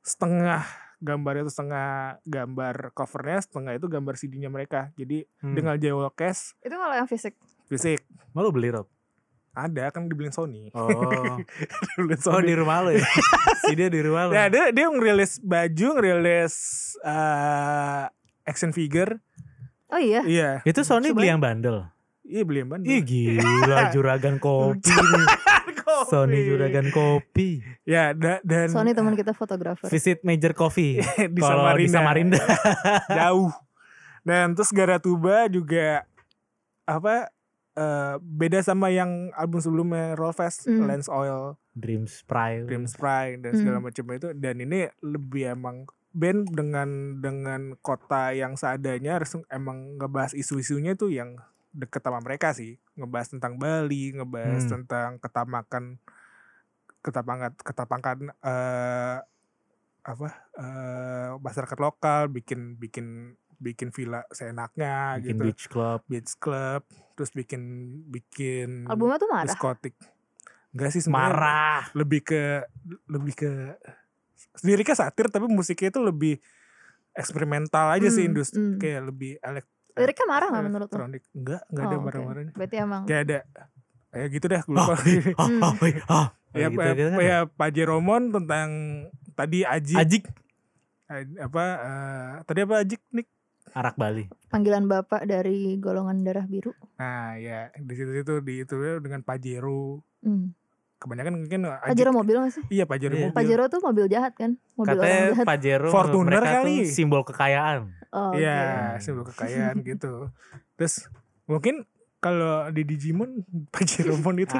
[0.00, 0.62] setengah
[0.98, 1.90] gambarnya itu setengah
[2.22, 5.54] gambar covernya setengah itu gambar CD-nya mereka jadi Hmm.
[5.54, 7.34] dengan geocase Itu kalau yang fisik
[7.66, 8.86] fisik Mau lu beli Rob?
[9.52, 10.72] Ada kan dibeliin Sony.
[10.72, 10.88] Oh.
[12.00, 12.48] dibeliin oh Sony.
[12.48, 13.04] di rumah lo ya.
[13.68, 14.32] si dia di rumah lo.
[14.32, 16.54] Ya dia dia ngerilis baju, ngerilis
[17.04, 18.04] eh,
[18.42, 19.20] action figure.
[19.92, 20.20] Oh iya.
[20.22, 21.20] Iya, Itu Sony Coba.
[21.20, 21.84] beli yang bandel.
[22.22, 22.88] iya beli yang bandel.
[22.88, 24.88] Ih gila juragan kopi.
[26.04, 27.60] Sony juragan kopi.
[27.82, 29.86] Ya da- dan Sony teman kita fotografer.
[29.86, 30.96] Visit Major Coffee.
[31.34, 32.40] di Kalau di Samarinda.
[32.40, 32.42] Samarinda.
[33.20, 33.52] jauh.
[34.22, 36.06] Dan terus Garatuba juga
[36.82, 37.28] apa
[37.74, 40.86] eh, beda sama yang album sebelumnya Rollfest, Hmm.
[40.86, 42.64] Lens Oil, Dreams Pride.
[42.64, 48.54] Dream Spray dan segala macam itu dan ini lebih emang band dengan dengan kota yang
[48.54, 51.40] seadanya harus emang ngebahas isu-isunya tuh yang
[51.72, 54.72] deket sama mereka sih ngebahas tentang Bali ngebahas Hmm.
[54.78, 55.84] tentang ketamakan
[57.00, 59.18] ketapangan ketapangan eh
[60.02, 66.00] apa eh masyarakat lokal bikin bikin bikin villa seenaknya Bikin gitu beach club.
[66.06, 66.82] beach club
[67.14, 67.62] terus bikin
[68.10, 69.46] bikin Albumnya tuh marah.
[69.46, 69.94] diskotik
[70.72, 71.86] enggak sih Marah.
[71.94, 72.66] lebih ke
[73.06, 73.50] lebih ke
[74.60, 76.34] liriknya satir tapi musiknya itu lebih
[77.12, 78.78] eksperimental aja sih Hmm, industri hmm.
[78.78, 80.92] kayak lebih elek Liriknya marah nggak menurut lo?
[80.94, 83.02] elektronik enggak enggak ada Oh, marah-marahnya Berarti emang.
[83.04, 83.38] kayak ada
[84.08, 84.98] kayak gitu dah gue lupa Oh,
[85.42, 85.60] Hmm.
[85.62, 85.72] oh,
[86.10, 86.26] oh.
[86.52, 87.18] ya, Gitu, ya, gitu kan.
[87.20, 88.68] ya Pak Jeromon tentang
[89.32, 90.24] tadi Ajik, Ajik.
[91.06, 93.26] Aj- apa eh, tadi apa Ajik nih
[93.72, 94.28] Arak Bali.
[94.48, 96.72] Panggilan bapak dari golongan darah biru.
[96.94, 100.52] nah ya di situ situ di itu ya dengan Pajero Hmm.
[101.02, 102.64] Kebanyakan mungkin Ajik, Pajero mobil gak sih?
[102.70, 103.22] iya Pajero Iya.
[103.24, 104.54] mobil Pajero tuh mobil jahat kan?
[104.72, 105.44] Mobil orang Katanya jahat.
[105.44, 106.76] Pajero Fortuner kali.
[106.86, 107.80] simbol kekayaan.
[108.08, 108.58] Oh, Iya,
[108.94, 109.02] oke.
[109.02, 110.30] simbol kekayaan gitu.
[110.74, 111.10] Terus
[111.44, 111.82] mungkin
[112.22, 113.42] kalau di Digimon
[113.74, 114.54] Pajeromon itu.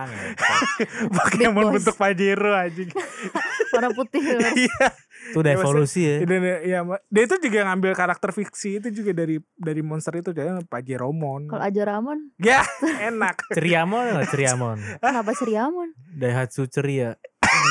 [1.17, 2.91] Pokemon bentuk Pajero anjing.
[3.73, 4.21] Warna putih.
[4.53, 4.87] Iya.
[5.31, 6.17] Itu udah Ya, evolusi ya.
[6.27, 10.59] Dan ya, dia itu juga ngambil karakter fiksi itu juga dari dari monster itu jadi
[10.67, 11.47] Pajeromon.
[11.47, 13.47] Kalau aja Ramon, Ya, enak.
[13.55, 14.77] Ceriamon nggak Ceriamon?
[14.99, 15.95] kenapa Seriamon?
[16.19, 17.15] Daihatsu Ceria.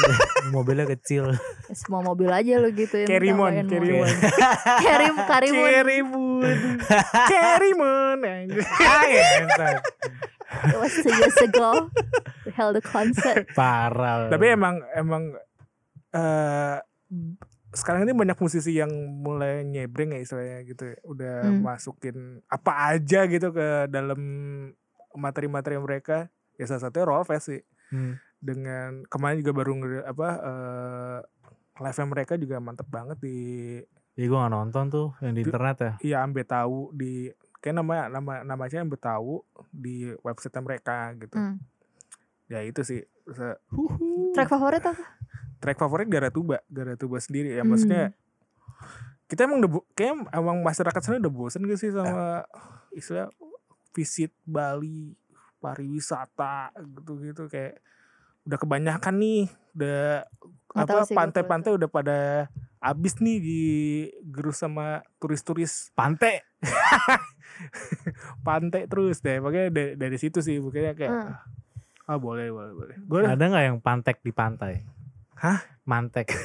[0.55, 1.31] Mobilnya kecil.
[1.67, 3.07] Ya, semua mobil aja lo gitu ya.
[3.07, 4.09] Kerimon, Kerimon.
[4.81, 5.69] Kerim, Karimun.
[5.71, 6.55] Kerimon.
[7.27, 8.17] Kerimon.
[8.21, 8.65] anjing.
[8.79, 9.77] Ah, ngentot.
[10.67, 11.87] It was two years ago.
[12.43, 13.47] We held a concert.
[13.53, 14.27] Parah.
[14.27, 15.23] Tapi emang emang
[16.11, 16.77] eh
[17.71, 18.91] sekarang ini banyak musisi yang
[19.23, 20.97] mulai nyebreng ya istilahnya gitu ya.
[21.07, 21.63] Udah Hmm.
[21.63, 22.17] masukin
[22.51, 24.19] apa aja gitu ke dalam
[25.15, 26.27] materi-materi mereka.
[26.59, 27.61] Ya salah satunya Rolfes sih.
[27.89, 28.19] Hmm.
[28.41, 31.19] Dengan kemarin juga baru nge- apa eh
[31.77, 33.38] live mereka juga mantep banget di
[34.12, 35.93] Ya gue gak nonton tuh yang di internet ya.
[36.01, 39.39] Iya Ambe tahu di kayak nama nama namanya Ambe tahu
[39.71, 41.32] di website mereka gitu.
[41.32, 41.62] Hmm.
[42.45, 43.60] Ya itu sih Se-
[44.34, 45.06] Track favorit apa?
[45.58, 47.71] track favorit Garatuba, Garatuba sendiri ya Hmm.
[47.71, 48.12] maksudnya
[49.25, 52.43] kita emang udah bo- kayak emang masyarakat sana udah bosen gak sih sama
[52.91, 53.30] istilah
[53.91, 55.15] visit Bali
[55.62, 57.77] pariwisata gitu-gitu kayak
[58.43, 59.41] udah kebanyakan nih
[59.73, 60.25] udah
[60.71, 62.47] apa pantai-pantai udah pada
[62.80, 63.62] abis nih di
[64.23, 66.41] gerus sama turis-turis Pantai.
[68.47, 71.36] pantai terus deh makanya dari, dari situ sih makanya kayak Hmm.
[72.08, 74.82] ah boleh boleh boleh gue Ada nggak yang pantek di pantai?
[75.38, 75.62] Hah?
[75.84, 76.34] Mantek.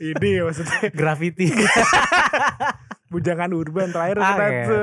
[0.00, 1.50] ini maksudnya Graffiti.
[3.12, 4.74] bujangan urban terakhir Ah, gitu.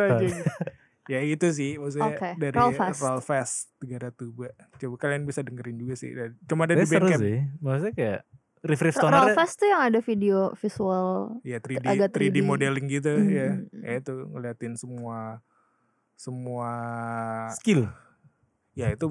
[1.08, 3.00] Ya itu sih maksudnya Oke, dari Rollfest.
[3.00, 7.38] Rollfest Negara Tuba coba kalian bisa dengerin juga sih Dan- cuma ada di Bandcamp sih.
[7.60, 8.20] Maksudnya kayak
[8.62, 11.38] Riff Riff Stoner Rollfest tuh yang ada video visual.
[11.42, 12.38] ya 3D Agak 3D, 3D.
[12.42, 13.84] modeling gitu Hmm, ya hmm, hmm.
[13.84, 15.18] ya itu ngeliatin semua
[16.16, 16.70] semua
[17.52, 17.86] skill.
[18.74, 19.06] ya itu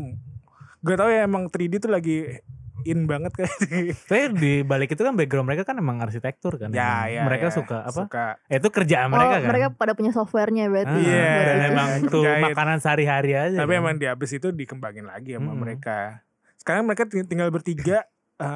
[0.81, 2.43] gue tau ya emang 3D tuh lagi
[2.85, 3.53] in banget kayak
[4.07, 6.69] Tapi di balik itu kan background mereka kan emang arsitektur kan.
[6.71, 7.55] ya ya mereka ya.
[7.55, 8.01] suka apa?
[8.03, 9.49] suka Eh, itu kerjaan mereka oh, kan.
[9.49, 10.93] mereka pada punya softwarenya berarti.
[10.93, 11.69] Ah, Iya, buat dan itu.
[11.69, 12.43] emang tuh Kerjain.
[12.47, 13.57] makanan sehari-hari aja.
[13.59, 13.81] tapi kan.
[13.81, 15.59] emang di abis itu dikembangin lagi sama Mm-mm.
[15.59, 16.23] mereka
[16.57, 18.05] sekarang mereka ting- tinggal bertiga
[18.39, 18.47] eh,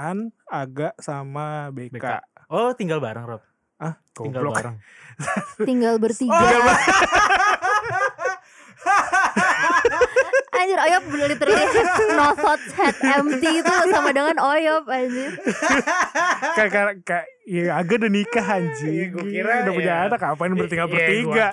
[0.00, 1.94] Aan, Aga sama BK.
[1.94, 2.06] BK.
[2.48, 3.42] Oh, tinggal bareng, Rob.
[3.76, 4.56] Ah, Tinggal goblok.
[4.58, 4.76] bareng.
[5.60, 6.34] Tinggal bertiga.
[6.34, 7.47] Oh,
[10.68, 11.64] Anjir Oyop literally
[12.12, 15.32] no thoughts had empty itu sama dengan Oyop anjir.
[16.52, 18.92] Kayak kayak kayak ya Aga udah nikah anjing.
[18.92, 20.04] Iya, gua kira udah punya ya.
[20.12, 21.46] anak ngapain bertinggal Iya, bertiga.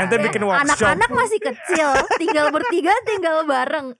[0.00, 0.64] Ente Ya, bikin workshop.
[0.64, 3.92] Anak-anak masih kecil, tinggal bertiga tinggal bareng.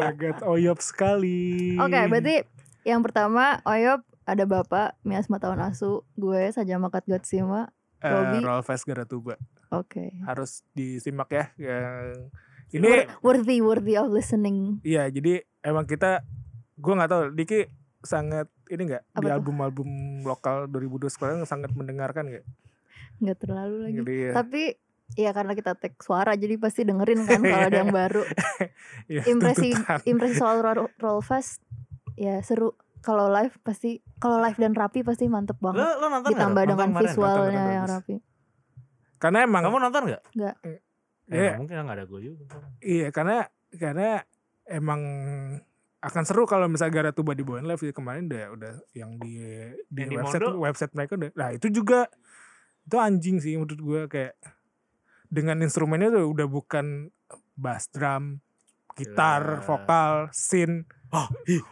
[0.00, 1.76] Sangat oyop sekali.
[1.76, 2.40] Oke, berarti
[2.88, 7.68] yang pertama Oyop ada bapak Miasma tahun asu, gue saja makat Godzima.
[8.04, 8.38] Eh, Robi.
[8.44, 9.34] Rollfest Garatuba
[9.72, 10.12] Oke.
[10.28, 11.44] harus disimak ya.
[11.56, 12.28] Yang
[12.76, 14.84] ini Worthy worthy of listening.
[14.84, 16.20] iya jadi emang kita
[16.76, 17.64] gua nggak tahu Diki
[18.04, 19.88] sangat ini enggak di album-album
[20.20, 22.44] lokal 2002 sekarang sangat mendengarkan nggak?
[23.24, 23.96] Nggak terlalu lagi.
[24.04, 24.62] Jadi ya, Tapi
[25.14, 28.24] Iya karena kita tag suara jadi pasti dengerin kan kalau ada yang baru.
[29.04, 30.00] Ya, Impresi tuntutan.
[30.08, 31.20] impresi soal Roll Roll
[32.16, 32.72] ya seru.
[33.04, 35.84] Kalau live pasti kalau live dan rapi pasti mantep Lo, banget.
[35.94, 36.48] lo nonton nggak, Ditambah?
[36.56, 37.04] Nonton dengan kemarin?
[37.04, 37.92] visualnya nonton, yang bagus.
[37.92, 38.14] rapi.
[39.14, 40.22] Karena emang Kamu nonton gak?
[40.32, 40.56] Nggak.
[40.62, 40.78] Eh,
[41.26, 41.52] Iya.
[41.56, 42.44] mungkin nggak ada gue juga.
[42.80, 44.20] iya karena karena
[44.66, 45.00] emang
[45.98, 49.40] akan seru kalau misalnya Gara Tuba dibawain live ya kemarin udah udah yang di
[49.88, 50.60] di Yang di website Mondo?
[50.60, 51.30] website mereka udah.
[51.32, 52.04] Nah, itu juga
[52.82, 54.36] itu anjing sih menurut gua kayak
[55.26, 57.08] dengan instrumennya udah, udah bukan
[57.54, 58.44] bass drum,
[58.92, 59.64] gitar, Gila.
[59.64, 60.84] vokal, synth,
[61.22, 61.26] Oh,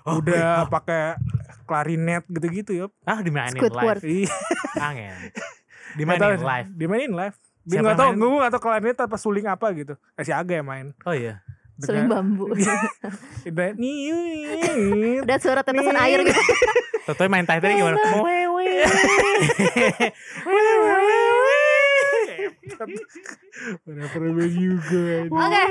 [0.06, 1.18] oh, udah ih, pakai
[1.66, 2.86] klarinet gitu-gitu ya.
[3.02, 3.98] ah dimainin Squidward.
[3.98, 4.30] live.
[4.30, 4.34] Iya.
[4.92, 5.34] Nggak
[5.98, 6.68] Dimainin live.
[6.78, 7.36] Dimainin live.
[7.62, 9.94] Dia nggak tahu, nggak tahu klarinet apa suling apa gitu.
[10.14, 10.94] Eh, si Aga yang main.
[11.02, 11.42] Oh iya.
[11.82, 12.54] Seling bambu.
[15.26, 16.42] Udah, suara tetesan air gitu.
[17.02, 17.98] Tentunya main title gimana?
[22.62, 25.04] Udah pernah juga.
[25.26, 25.62] Oke,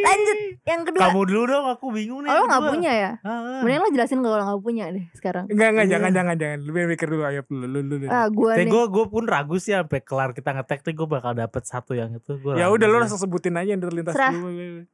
[0.00, 1.00] lanjut yang kedua.
[1.02, 2.30] Kamu dulu dong, aku bingung nih.
[2.30, 2.70] Oh, lo kedua.
[2.70, 3.10] punya ya?
[3.20, 5.44] Ah, Mending lo jelasin kalau lo nggak punya deh sekarang.
[5.46, 5.92] Enggak, enggak, Iya.
[5.92, 6.58] jangan, jangan, jangan.
[6.60, 8.04] Lebih mikir dulu, ayo dulu, dulu, dulu.
[8.08, 8.70] Ah, gue Tapi nih.
[8.70, 12.10] gue gue pun ragu sih sampai kelar kita ngetek tuh gue bakal dapet satu yang
[12.12, 12.32] itu.
[12.36, 14.32] Gua ya udah, lo langsung sebutin aja yang terlintas Serah.
[14.32, 14.84] dulu.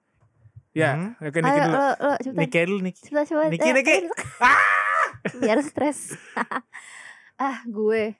[0.70, 1.16] Ya, Hmm.
[1.18, 1.72] oke, Niki dulu.
[1.72, 2.36] lo, lo cepetan.
[2.38, 3.02] Niki dulu Niki.
[3.06, 3.42] Coba coba.
[3.48, 3.92] Niki, eh, Niki.
[3.96, 4.02] eh,
[5.36, 6.12] Biar stres.
[7.40, 8.12] ah, gue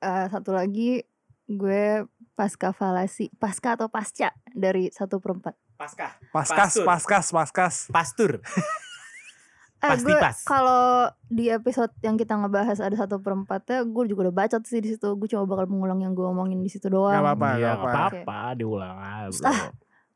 [0.00, 1.04] eh, satu lagi
[1.44, 5.54] gue pasca falasi, pasca atau pasca dari satu perempat.
[5.74, 6.18] Pasca.
[6.30, 6.84] Paskas, Pastur.
[6.86, 7.74] paskas, paskas.
[7.90, 8.32] Pastur.
[9.84, 10.32] Eh, Pasti gue pas.
[10.48, 14.96] kalau di episode yang kita ngebahas ada satu perempatnya, gue juga udah bacot sih di
[14.96, 15.12] situ.
[15.12, 17.12] Gue cuma bakal mengulang yang gue omongin di situ doang.
[17.12, 18.00] Gak apa-apa, nggak apa-apa.
[18.24, 19.44] apa-apa diulang aja.
[19.44, 19.68] Ah.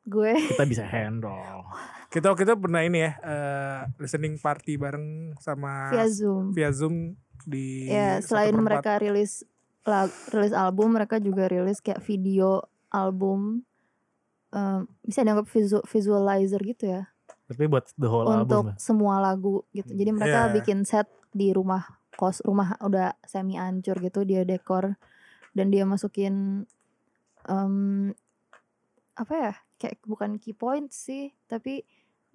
[0.09, 1.69] Gue Kita bisa handle.
[2.09, 6.57] Kita kita pernah ini ya, eh, listening party bareng sama via zoom.
[6.57, 7.13] via Zoom
[7.45, 9.45] di Ya selain mereka rilis
[9.89, 13.65] lag- rilis album, mereka juga rilis kayak video album.
[14.49, 17.05] Em, bisa dianggap visu- visualizer gitu ya
[17.47, 18.65] Tapi buat the whole untuk album.
[18.67, 18.75] ya?
[18.79, 19.89] semua lagu gitu.
[19.91, 20.55] Jadi mereka Iya.
[20.55, 24.97] bikin set di rumah kos, rumah udah semi hancur gitu dia dekor
[25.51, 26.65] dan dia masukin
[27.45, 28.09] em,
[29.15, 31.85] apa ya kayak bukan key point sih tapi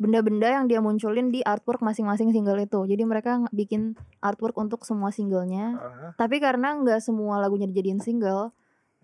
[0.04, 2.84] benda-benda yang dia munculin di artwork masing-masing single itu.
[2.84, 5.80] Jadi mereka bikin artwork untuk semua singlenya.
[5.80, 8.52] Ah, Tapi karena nggak semua lagunya dijadiin single,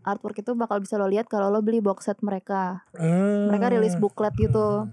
[0.04, 2.84] artwork itu bakal bisa lo lihat kalau lo beli box set mereka.
[3.00, 4.04] Mereka rilis hmm.
[4.04, 4.92] booklet gitu.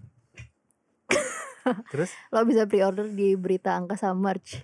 [1.91, 4.63] Terus Lo bisa pre-order di Berita Angkasa Merch.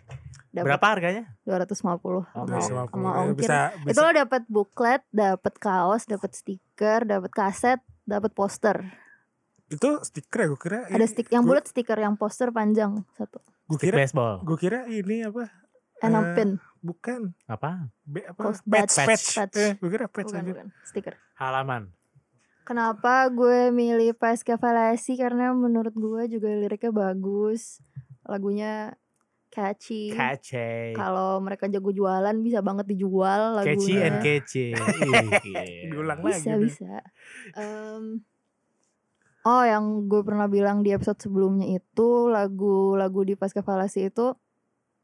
[0.53, 1.25] Dapat berapa harganya?
[1.49, 3.49] 250 Oke, sama, sama ongkir.
[3.49, 4.05] bisa, Itu bisa.
[4.05, 8.85] lo dapat booklet, dapat kaos, dapat stiker, dapat kaset, dapat poster.
[9.73, 10.79] Itu stiker ya gue kira.
[10.87, 13.41] Ada stick yang bulat stiker yang poster panjang satu.
[13.65, 14.41] Gue kira baseball.
[14.41, 15.49] gue kira ini apa?
[15.99, 16.51] Enam Eh, pin.
[16.79, 17.31] Bukan.
[17.47, 17.89] Apa?
[18.03, 18.43] B apa?
[18.43, 19.07] Post- patch, patch.
[19.07, 19.27] patch.
[19.35, 19.57] Patch.
[19.57, 20.51] Eh, gue kira patch Bukan, aja.
[20.53, 20.67] bukan.
[20.83, 21.15] Stiker.
[21.35, 21.83] Halaman.
[22.63, 27.79] Kenapa gue milih Pasca Falasi karena menurut gue juga liriknya bagus.
[28.23, 28.95] Lagunya
[29.49, 30.11] catchy.
[30.11, 30.91] Catchy.
[30.93, 33.75] Kalau mereka jago jualan bisa banget dijual lagunya.
[33.75, 34.67] Catchy and catchy.
[35.85, 36.39] Diulang lagi.
[36.39, 36.93] bisa bisa
[37.53, 38.23] Em,
[39.43, 44.35] oh yang gue pernah bilang di episode sebelumnya itu lagu-lagu di Pasca Falasi itu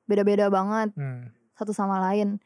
[0.05, 1.31] beda-beda banget Hmm.
[1.55, 2.38] satu sama lain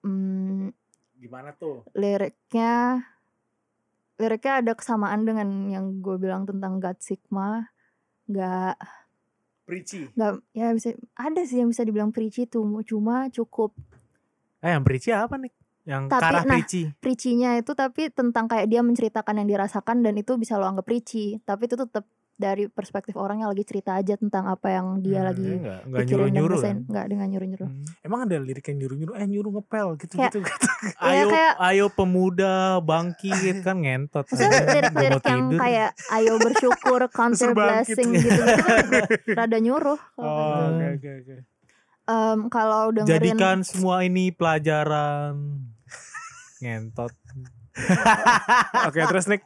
[0.00, 0.72] Hmm,
[1.18, 1.84] Gimana tuh?
[1.92, 3.04] liriknya
[4.16, 7.68] liriknya ada kesamaan dengan yang gue bilang tentang God Sigma
[8.24, 8.76] nggak
[9.64, 10.08] Preachy.
[10.12, 13.72] nggak ya bisa ada sih yang bisa dibilang preachy tuh cuma cukup
[14.60, 15.52] Eh yang preachy apa nih?
[15.84, 16.82] Yang Tapi, karah nah, preachy.
[16.94, 21.38] preachy-nya itu tapi tentang kayak dia menceritakan yang dirasakan dan itu bisa lo anggap preachy
[21.40, 25.28] tapi itu tetap dari perspektif orang yang lagi cerita aja tentang apa yang dia Hmm,
[25.28, 27.06] lagi Enggak, enggak nyuruh-nyuruh rasain kan.
[27.06, 27.84] dengan nyuruh-nyuruh Hmm.
[28.02, 30.38] Emang ada lirik yang nyuruh-nyuruh, eh nyuruh ngepel gitu Kayak- gitu.
[30.84, 34.24] Iya, Ayo, kayak- ayo pemuda bangkit kan ngentot.
[34.26, 38.42] Lirik-lirik yang kayak ayo bersyukur counter blessing gitu gitu
[39.38, 40.74] rada nyuruh kalau Oh, gitu.
[40.74, 41.36] oke oke oke.
[42.04, 45.70] Em, kalau dengerin Jadikan semua ini pelajaran.
[46.64, 47.12] Ngentot.
[48.88, 49.44] Oke, terus Nick.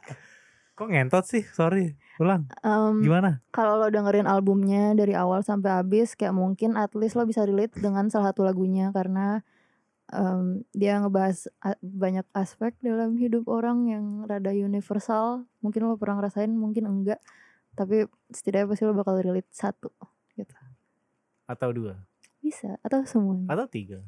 [0.73, 1.43] Kok ngentot sih?
[1.51, 1.99] Sorry.
[2.17, 2.47] Ulang.
[2.61, 3.39] em, Gimana?
[3.49, 7.75] kalau lo dengerin albumnya dari awal sampai habis kayak mungkin at least lo bisa relate
[7.75, 9.39] dengan salah satu lagunya karena
[10.09, 11.47] em, dia ngebahas
[11.79, 17.23] banyak aspek dalam hidup orang yang rada universal mungkin lo pernah ngerasain mungkin enggak
[17.71, 19.87] tapi setidaknya pasti lo bakal relate satu
[20.35, 20.55] gitu
[21.45, 22.03] Atau dua?
[22.39, 24.03] bisa atau semuanya Atau tiga?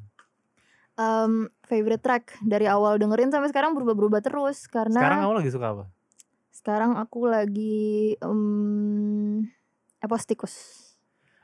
[0.95, 5.67] Em, favorite track dari awal dengerin sampai sekarang berubah-berubah terus karena Sekarang kamu lagi suka
[5.71, 5.85] apa?
[6.51, 9.47] sekarang aku lagi em,
[9.97, 10.53] Epostikus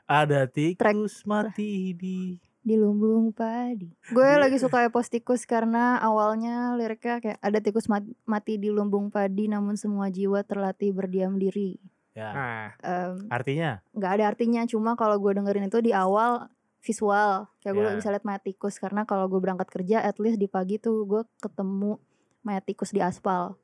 [0.04, 3.88] Ada tikus mati di di lumbung padi.
[4.12, 9.08] Gue lagi suka Epos Tikus karena awalnya liriknya kayak ada tikus mat- mati di lumbung
[9.08, 11.80] padi namun semua jiwa terlatih berdiam diri.
[12.12, 12.76] Ya.
[12.84, 17.84] Em, Artinya nggak ada artinya cuma kalau gue dengerin itu di awal visual kayak gue
[17.84, 17.94] Ya.
[17.94, 21.22] bisa lihat mayat tikus karena kalau gue berangkat kerja at least di pagi tuh gue
[21.36, 21.98] ketemu
[22.40, 23.58] mayat tikus di aspal.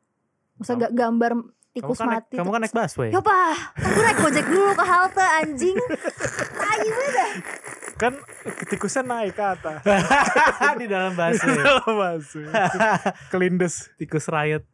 [0.55, 2.35] Maksudnya Kamu- ga- gambar kamu tikus kan naik, mati.
[2.35, 3.09] kamu tuh- kan naik busway.
[3.09, 5.77] Ya pak, gue naik gojek dulu ke halte anjing.
[6.55, 7.31] Tai banget.
[7.95, 8.13] kan
[8.67, 9.79] tikusnya naik ke atas.
[10.81, 11.63] di dalam busway.
[11.89, 12.47] Masuk.
[13.33, 13.91] Kelindes.
[13.97, 14.67] Tikus riot.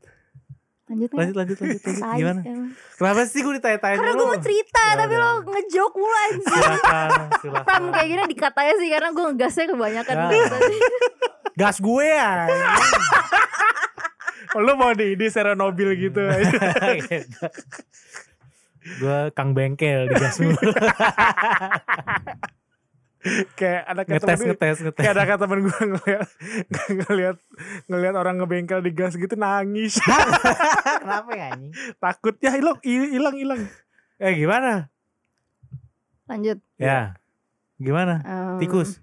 [0.91, 1.09] Lanjut.
[1.13, 2.03] Lanjut lanjut lanjut, lanjut.
[2.19, 2.41] Gimana?
[2.43, 2.71] emang.
[2.99, 5.23] Kenapa sih gue ditanya-tanya Karena gue mau cerita Ya tapi udah.
[5.23, 6.51] lo ngejok mulu anjing.
[6.51, 7.81] Silakan, silakan.
[7.91, 10.27] Kayak gini dikatanya sih karena gue ngegasnya kebanyakan Ya.
[10.27, 10.77] gitu tadi.
[11.55, 12.31] Gas gue ya.
[14.59, 16.27] Lu mau di, di Seronobil gitu.
[18.99, 20.59] gue kang bengkel di gas mulu.
[23.59, 25.01] Kayak ada kayak ngetes temen ngetes ngetes.
[25.05, 26.29] kayak ada kata temen gue ngeliat
[26.89, 27.37] ngeliat
[27.87, 30.01] ngeliat orang ngebengkel di gas gitu nangis
[31.05, 31.73] Kenapa ya anjing?
[32.01, 33.61] takut ya hilang hilang hilang
[34.21, 34.93] Eh gimana?
[36.29, 36.61] Lanjut.
[36.77, 37.17] Ya.
[37.81, 38.21] Gimana?
[38.21, 39.01] Em, Tikus.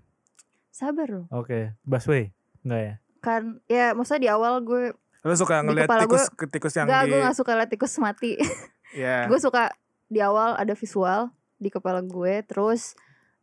[0.69, 1.25] Sabar loh.
[1.33, 2.29] Oke, busway.
[2.61, 2.93] Enggak ya?
[3.25, 4.93] Kan ya maksudnya di awal gue
[5.25, 8.37] lu suka ngeliat tikus ke tikus yang Enggak, di gue gak suka liat tikus mati.
[9.01, 9.73] ya gue suka
[10.07, 12.93] di awal ada visual di kepala gue, terus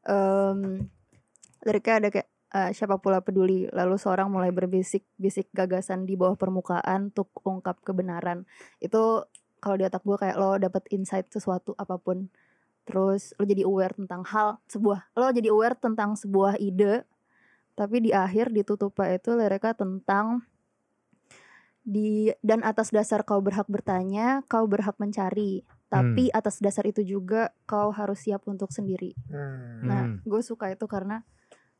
[0.08, 0.88] em
[1.64, 7.10] liriknya ada kayak eh, siapa pula peduli, lalu seorang mulai berbisik-bisik gagasan di bawah permukaan
[7.10, 8.46] untuk ungkap kebenaran.
[8.78, 9.26] Itu
[9.58, 12.30] kalau di otak gue kayak lo dapet insight sesuatu apa pun,
[12.86, 17.02] terus lo jadi aware tentang hal sebuah, lo jadi aware tentang sebuah ide,
[17.74, 20.46] tapi di akhir ditutupnya itu liriknya tentang
[21.84, 25.66] di dan atas dasar kau berhak bertanya, kau berhak mencari.
[25.94, 29.14] Tapi atas dasar itu juga kau harus siap untuk sendiri.
[29.26, 29.80] Hmm.
[29.82, 30.18] Nah, Hmm.
[30.20, 31.22] gue suka itu karena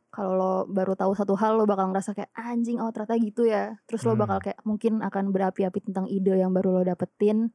[0.09, 3.75] kalau lo baru tahu satu hal lo bakal ngerasa kayak anjing oh ternyata gitu ya.
[3.85, 4.23] Terus lo Hmm.
[4.23, 7.51] bakal kayak mungkin akan berapi-api tentang ide yang baru lo dapetin.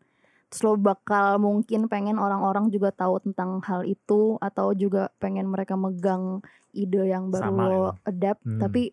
[0.50, 5.74] Terus lo bakal mungkin pengen orang-orang juga tahu tentang hal itu atau juga pengen mereka
[5.74, 6.42] megang
[6.72, 7.92] ide yang baru Sama lo ya.
[8.06, 8.42] adapt.
[8.44, 8.60] Hmm.
[8.60, 8.92] Tapi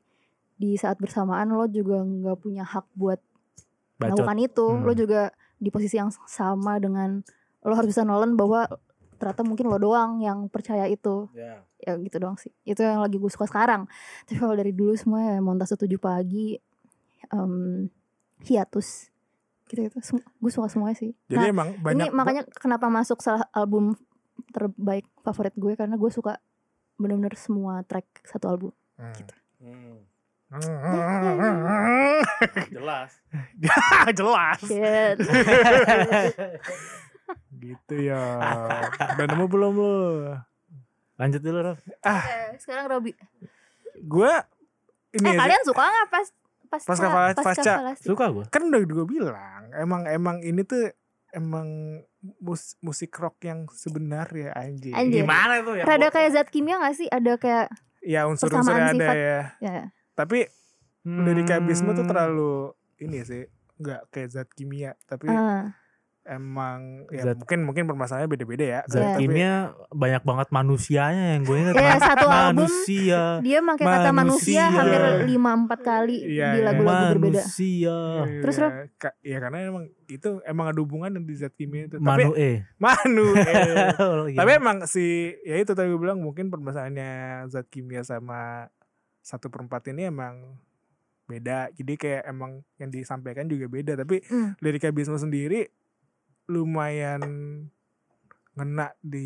[0.54, 3.18] di saat bersamaan lo juga nggak punya hak buat
[3.98, 4.14] Bacot.
[4.14, 4.84] melakukan itu Hmm.
[4.84, 5.22] lo juga
[5.56, 7.24] di posisi yang sama dengan
[7.66, 8.70] lo harus bisa nolen bahwa
[9.18, 11.26] ternyata mungkin lo doang yang percaya itu.
[11.34, 11.66] Ya.
[11.82, 12.52] ya gitu doang sih.
[12.62, 13.90] Itu yang lagi gue suka sekarang.
[14.28, 16.54] Tapi kalau dari dulu semua ya Montase 7 pagi
[17.32, 17.88] em,
[18.46, 19.10] hiatus.
[19.66, 19.98] Gitu gitu.
[20.38, 21.12] Gue suka semuanya sih.
[21.26, 23.98] Jadi nah emang banyak ini makanya kenapa masuk salah album
[24.52, 26.38] terbaik favorit gue karena gue suka
[27.00, 28.72] bener-bener semua track satu album.
[28.96, 30.06] Hmm.
[32.70, 33.10] Jelas.
[34.20, 34.58] jelas.
[34.62, 35.18] Shit.
[37.52, 38.20] gitu ya
[39.12, 39.94] udah nemu belum lu
[41.16, 41.78] Lanjut dulu, Rob.
[41.80, 43.16] Oke, sekarang Robi
[43.96, 44.32] gue
[45.14, 46.26] ini eh kalian suka nggak pas
[46.66, 47.72] pas Pasca Pasca.
[47.96, 48.44] Suka gue.
[48.46, 50.92] kan udah gue bilang emang emang ini tuh
[51.32, 51.64] emang
[52.36, 55.24] mus- musik rock yang sebenar ya anjing Anjir.
[55.24, 55.84] Gimana tuh ya?
[55.84, 57.08] Rada kayak zat kimia gak sih?
[57.08, 57.66] Ada kayak
[58.02, 58.60] ya unsur-unsurnya
[58.92, 59.16] Persamaan ada sifat.
[59.16, 59.80] ya ya
[60.12, 60.38] tapi
[61.02, 62.10] lirik abisme tuh Hmm.
[62.12, 62.54] terlalu
[62.98, 65.72] ini sih nggak kayak zat kimia tapi ah,
[66.26, 69.16] emang ya Zat- mungkin mungkin permasalahannya beda-beda ya Zat Iya.
[69.16, 69.52] kimia
[69.88, 71.74] banyak banget manusianya yang gue inget.
[71.74, 73.20] Ya, Man- satu album manusia.
[73.40, 74.64] dia pakai kata manusia Manusia.
[74.72, 76.64] hampir 5 4 kali Iya, di iya.
[76.64, 77.40] lagu-lagu berbeda.
[77.40, 77.98] Manusia.
[78.42, 78.72] Terus, ya, Rob?
[78.96, 82.50] ka- ya karena emang itu emang ada hubungan di zat kimia itu Manu tapi E.
[82.76, 83.42] manu eh.
[84.30, 84.36] Iya.
[84.36, 85.06] tapi emang si
[85.42, 87.10] ya itu tadi gue bilang mungkin permasalahannya
[87.46, 88.70] zat kimia sama
[89.20, 90.58] satu perempat ini emang
[91.24, 94.54] beda jadi kayak emang yang disampaikan juga beda tapi Hmm.
[94.60, 95.66] lirik Abisme sendiri
[96.46, 97.20] lumayan
[98.52, 99.24] ngena di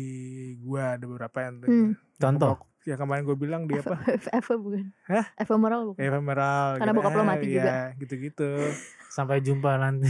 [0.59, 1.91] gua ada beberapa yang Hmm.
[2.17, 2.55] Contoh.
[2.81, 3.95] ya kemarin gue bilang di apa
[4.33, 4.87] Eva bukan?
[5.05, 5.23] Hah?
[5.35, 5.99] Ephemeral bukan?
[6.01, 7.75] ephemeral Karena bokap lo mati ya, juga.
[7.95, 8.49] gitu-gitu
[9.15, 10.07] Sampai jumpa nanti.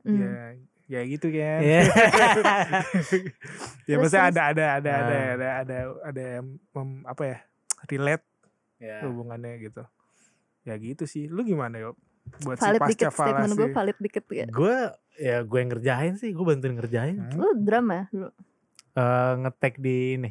[0.00, 0.16] Hmm.
[0.16, 0.32] ya
[0.86, 1.80] ya gitu kan Iya.
[3.86, 5.28] ya maksudnya ada ada ada ada Ah.
[5.28, 7.38] ada ada ada yang mem- apa ya
[7.86, 8.24] relate
[8.76, 9.00] Ya.
[9.02, 9.82] hubungannya gitu
[10.62, 11.96] ya gitu sih lu gimana yuk
[12.42, 14.46] buat Valid si dikit statement gue valid dikit ya.
[14.46, 14.76] Gue
[15.16, 17.16] ya gue yang ngerjain sih, gue bantuin ngerjain.
[17.16, 17.38] Hmm?
[17.38, 18.28] Lu drum ya dulu?
[18.96, 20.30] Eh ngetek di ini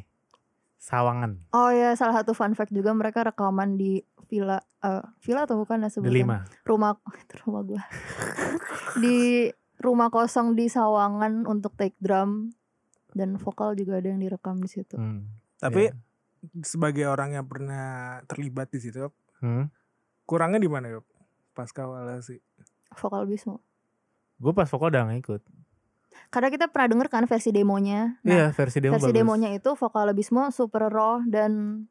[0.76, 5.58] Sawangan Oh ya salah satu fun fact juga mereka rekaman di villa eh villa atau
[5.58, 6.46] bukan ya lima.
[6.62, 6.90] Rumah
[7.22, 7.82] itu rumah gua.
[9.02, 12.50] di rumah kosong di Sawangan untuk take drum
[13.12, 14.94] dan vokal juga ada yang direkam di situ.
[14.96, 15.24] Hmm.
[15.56, 15.96] tapi Iya.
[16.62, 19.72] sebagai orang yang pernah terlibat di situ Yop, Hmm.
[20.24, 20.92] kurangnya di mana
[21.56, 22.36] yuk pasca falasi
[22.96, 23.64] Vokal Bismo.
[24.36, 25.42] Gue pas vokal udah gak ikut.
[26.28, 28.20] Karena kita pernah denger kan versi demonya.
[28.20, 29.16] Nah, iya versi demo versi bagus.
[29.16, 31.84] demonya itu vokal Bismo super raw dan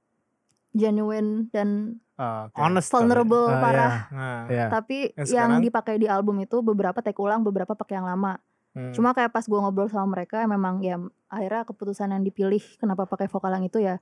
[0.71, 2.55] genuine dan Oh, oke.
[2.55, 2.87] Honest.
[2.87, 2.95] kali.
[2.95, 3.93] vulnerable Ah, parah.
[4.07, 4.65] Nah, Iya.
[4.71, 8.39] Tapi Yang yang, dipakai di album itu beberapa take ulang, beberapa pakai yang lama.
[8.71, 8.95] hmm.
[8.95, 10.95] Cuma kayak pas gue ngobrol sama mereka memang ya
[11.27, 13.99] akhirnya keputusan yang dipilih kenapa pakai vokal yang itu ya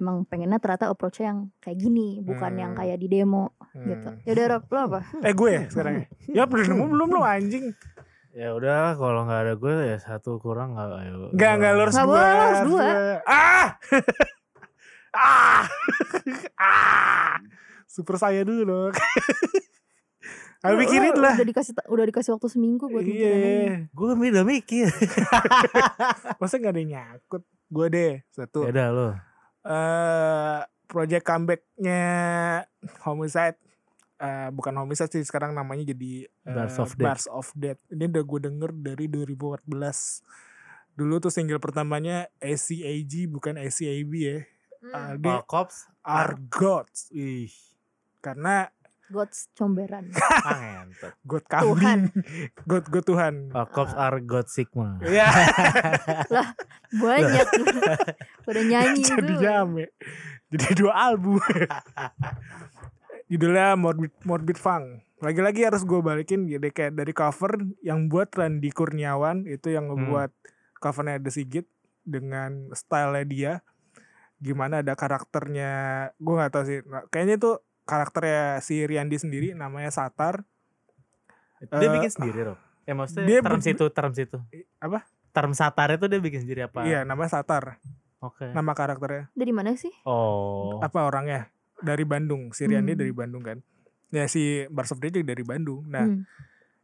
[0.00, 2.80] emang pengennya ternyata approach-nya yang kayak gini, bukan yang Hmm.
[2.80, 4.08] kayak di demo gitu.
[4.10, 4.24] Hmm.
[4.24, 5.00] Ya udah Rob, lo apa?
[5.26, 6.06] Eh gue ya sekarang ya?
[6.40, 7.64] Ya belum nemu belum lo anjing.
[8.30, 11.14] Ya udah kalau nggak ada gue ya satu kurang nggak ayo.
[11.30, 12.14] Enggak enggak lo harus Nggak dua.
[12.14, 12.86] boleh, lo harus dua.
[13.26, 13.68] Ah.
[15.12, 15.62] ah.
[16.56, 17.34] ah.
[17.84, 18.94] Super saya dulu dong.
[20.60, 21.34] Ayo Lo- mikirin lah.
[21.34, 23.50] Udah dikasih udah dikasih waktu seminggu buat mikirin ini.
[23.66, 23.76] Iya.
[23.90, 24.86] Gue udah mikir.
[26.36, 27.42] Masa gak ada yang nyakut?
[27.66, 28.62] Gue deh satu.
[28.62, 29.08] ya udah lo.
[29.64, 32.02] Eh project comebacknya
[33.06, 33.58] Homicide
[34.20, 37.04] eh bukan Homicide sih sekarang namanya jadi eh, Bars of Death.
[37.04, 37.80] Bars of Death.
[37.88, 39.64] Ini udah gue denger dari 2014.
[40.92, 44.38] Dulu tuh single pertamanya ACAG bukan ACAB ya.
[44.80, 45.24] Hmm.
[45.24, 45.88] All cops.
[46.04, 47.52] Are Gods Ih.
[48.20, 48.68] karena
[49.10, 50.06] Gods comberan.
[51.26, 52.14] God kambing.
[52.62, 53.34] God God Tuhan.
[53.50, 55.02] All cops are God Sigma.
[55.02, 55.26] Iya,
[57.02, 57.46] Banyak.
[58.46, 59.90] Udah nyanyi jadi jame.
[60.54, 61.42] Jadi dua album.
[63.26, 65.02] Judulnya Morbid Morbid Funk.
[65.20, 70.32] Lagi-lagi harus gue balikin jadi kayak dari cover yang buat Randy Kurniawan itu yang ngebuat
[70.80, 71.66] covernya The Sigit
[72.06, 73.52] dengan stylenya dia.
[74.40, 75.70] Gimana ada karakternya,
[76.16, 76.80] gue nggak tahu sih.
[76.88, 77.52] Nah, Kayaknya itu
[77.90, 80.46] karakternya si Riandi sendiri namanya Satar.
[81.60, 82.58] Dia Eh, bikin sendiri Rob.
[82.82, 84.38] Ya maksudnya dia term situ, term situ.
[84.78, 85.04] Apa?
[85.30, 86.82] Term satar itu dia bikin sendiri apa?
[86.82, 87.78] Iya, namanya Satar.
[88.18, 88.48] Oke.
[88.48, 89.30] Nama karakternya.
[89.30, 89.92] Dari mana sih?
[90.02, 90.80] Oh.
[90.80, 93.00] apa orangnya dari Bandung si Riandi Hmm.
[93.00, 93.58] dari Bandung kan
[94.08, 96.24] ya si Bars of Day juga dari Bandung nah Hmm.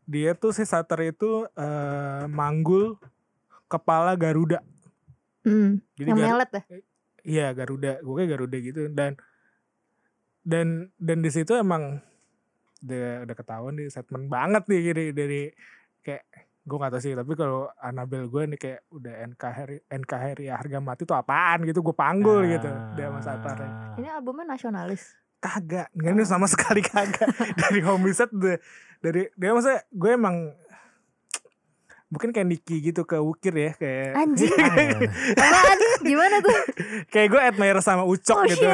[0.02, 2.96] dia tuh si Sater itu eh, manggul
[3.66, 4.60] kepala Garuda
[5.42, 5.82] Hmm.
[5.94, 6.62] jadi Yang Garu- melet ya?
[7.22, 9.20] iya Garuda gue kayak Garuda gitu dan
[10.46, 10.66] dan
[10.96, 11.98] dan di situ emang
[12.78, 15.40] udah udah ketahuan nih statement banget nih dari dari
[16.00, 16.22] kayak
[16.62, 21.02] gue gak tau sih tapi kalau Anabel gue nih kayak udah NKRI NKRI harga mati
[21.02, 23.94] tuh apaan gitu gue panggul gitu dia sama Satar Ah.
[23.96, 25.14] Ini albumnya nasionalis.
[25.36, 28.58] kagak nggak ini sama sekali kagak dari homicide de-
[28.98, 30.36] dari dia maksudnya gue emang
[32.06, 34.50] mungkin kayak Nicky gitu ke Ukir ya kayak Anjing.
[34.62, 35.74] Ah, ya.
[36.00, 36.54] Gimana tuh?
[37.08, 38.66] kayak gue admire sama Ucok Oh, gitu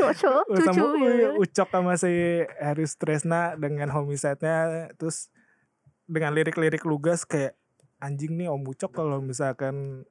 [0.00, 0.14] sama
[0.46, 1.30] cucu U- ya.
[1.34, 2.12] Ucok sama si
[2.56, 4.56] Haris Tresna dengan homicide-nya
[4.94, 5.28] terus
[6.04, 7.52] dengan lirik-lirik lugas kayak
[7.98, 10.06] anjing nih Om Ucok kalau misalkan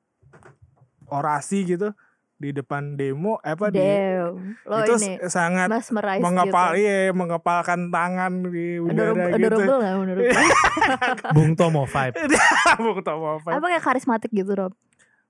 [1.07, 1.95] orasi gitu
[2.35, 3.81] di depan demo apa di.
[4.63, 5.73] Lo itu ini sangat
[6.19, 6.83] mengepal gitu.
[6.83, 10.23] iya mengepalkan tangan di udara Adorable, gitu adorable gak menurut?
[11.33, 12.13] Bung Tomo vibe.
[12.77, 14.73] Mau tau apa Apa kayak karismatik gitu Rob?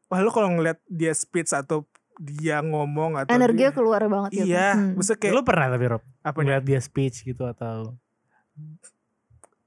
[0.07, 1.83] wah lu kalau ngeliat dia speech atau
[2.19, 4.45] dia ngomong atau Energinya dia, keluar banget gitu.
[4.47, 4.93] iya Hmm.
[4.93, 7.93] maksudnya kayak Lu pernah tapi Rob apa ngeliat dia speech gitu atau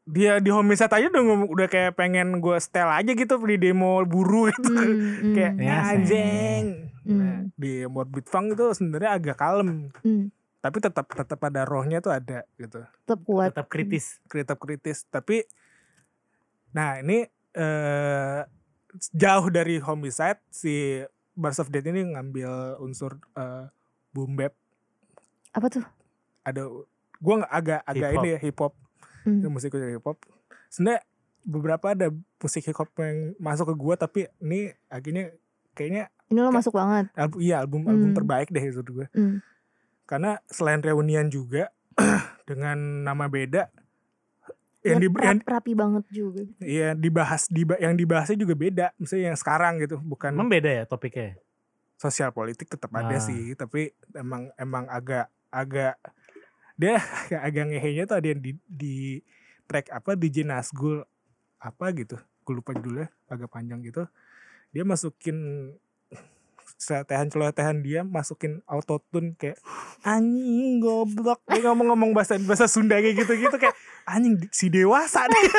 [0.03, 4.03] dia di homicide aja udah ngomong udah kayak pengen gue setel aja gitu di demo
[4.03, 4.91] buru gitu Hmm,
[5.23, 6.65] hmm, kayak Ya, anjing
[7.01, 7.17] Hmm.
[7.17, 10.29] Nah, di Morbid Funk itu sebenarnya agak kalem hmm.
[10.59, 13.51] tapi tetap tetap ada rohnya tuh ada gitu Tetap kuat.
[13.51, 14.21] tetap kritis.
[14.27, 15.49] kritis kritis tapi
[16.69, 18.41] nah ini eh
[19.11, 21.01] jauh dari homicide si
[21.41, 23.65] Bars of Death ini ngambil unsur eh
[24.13, 24.53] boom bap
[25.51, 25.85] Apa tuh?
[26.43, 26.69] ada
[27.17, 28.21] gua nggak agak agak Hip hop.
[28.21, 28.75] ini ya hip hop
[29.21, 29.45] Hmm.
[29.49, 30.17] musik hip hop
[30.69, 31.05] sebenarnya
[31.43, 35.33] beberapa ada musik hip hop yang masuk ke gua tapi ini akhirnya
[35.73, 37.11] kayaknya Ini lo masuk banget.
[37.13, 38.17] album iya album album Hmm.
[38.17, 39.45] terbaik deh itu gue Hmm.
[40.05, 41.69] karena selain reunian juga
[42.47, 43.69] dengan nama beda
[44.83, 46.41] yang Dan di rap- yang, rapi banget juga.
[46.59, 50.85] Iya dibahas di yang dibahasnya juga beda misalnya yang sekarang gitu bukan Emang beda ya
[50.85, 51.37] topiknya?
[51.95, 53.21] sosial politik tetap ada Ah.
[53.21, 56.01] sih tapi emang emang agak agak
[56.75, 59.21] dia agak, agak ngehenya tuh ada yang di, di
[59.67, 61.05] track apa DJ Nazgul
[61.59, 64.09] apa gitu gue lupa judulnya agak panjang gitu
[64.71, 65.37] dia masukin
[66.81, 69.61] celotehan celotehan dia masukin autotune kayak
[70.01, 71.45] anjing goblok.
[71.45, 75.45] Dia ngomong-ngomong bahasa bahasa Sunda kayak gitu gitu kayak anjing si dewasa nih.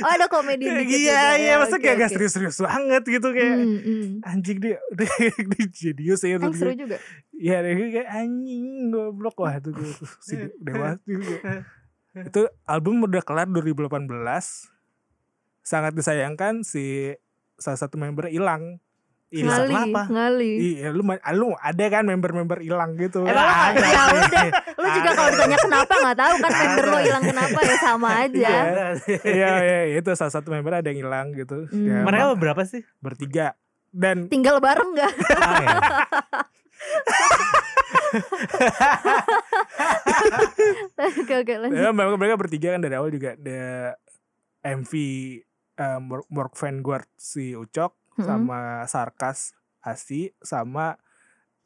[0.00, 1.52] Oh ada komedi dikit iya juga iya.
[1.52, 2.14] ya, masa oke, kayak gak oke.
[2.16, 4.04] serius-serius banget gitu kayak Hmm, hmm.
[4.24, 6.96] anjing dia dia, dia jenius ya menurut seru juga.
[7.36, 9.36] Iya dia kayak anjing goblok.
[9.36, 9.92] Wah itu gue
[10.24, 11.64] si de- dewa itu kayak-
[12.16, 14.08] itu album udah kelar 2018
[15.60, 17.12] sangat disayangkan si
[17.54, 18.80] salah satu member hilang
[19.30, 20.02] Hilang Ngali, kenapa?
[20.10, 20.52] ngali.
[20.58, 23.38] iya lu ma- lu ada kan member-member hilang gitu nggak-
[23.70, 23.78] ada.
[23.80, 27.76] ya udah, lu juga kalau ditanya kenapa nggak tahu kan member lo hilang kenapa ya
[27.78, 28.50] sama aja.
[29.22, 31.86] iya iya itu salah satu member ada yang hilang gitu Hmm.
[31.86, 32.82] ya, Mereka berapa sih?
[32.98, 33.54] bertiga
[33.88, 35.12] dan Tinggal bareng nggak?
[35.32, 35.78] Ah, ya.
[41.00, 41.76] Oke oke lanjut.
[41.76, 43.94] Ya, mereka, mereka bertiga kan dari awal juga ada
[44.62, 44.92] MV
[45.76, 48.26] um, Mork Vanguard si Ucok Mm-mm.
[48.26, 50.98] sama Sarkas Asi sama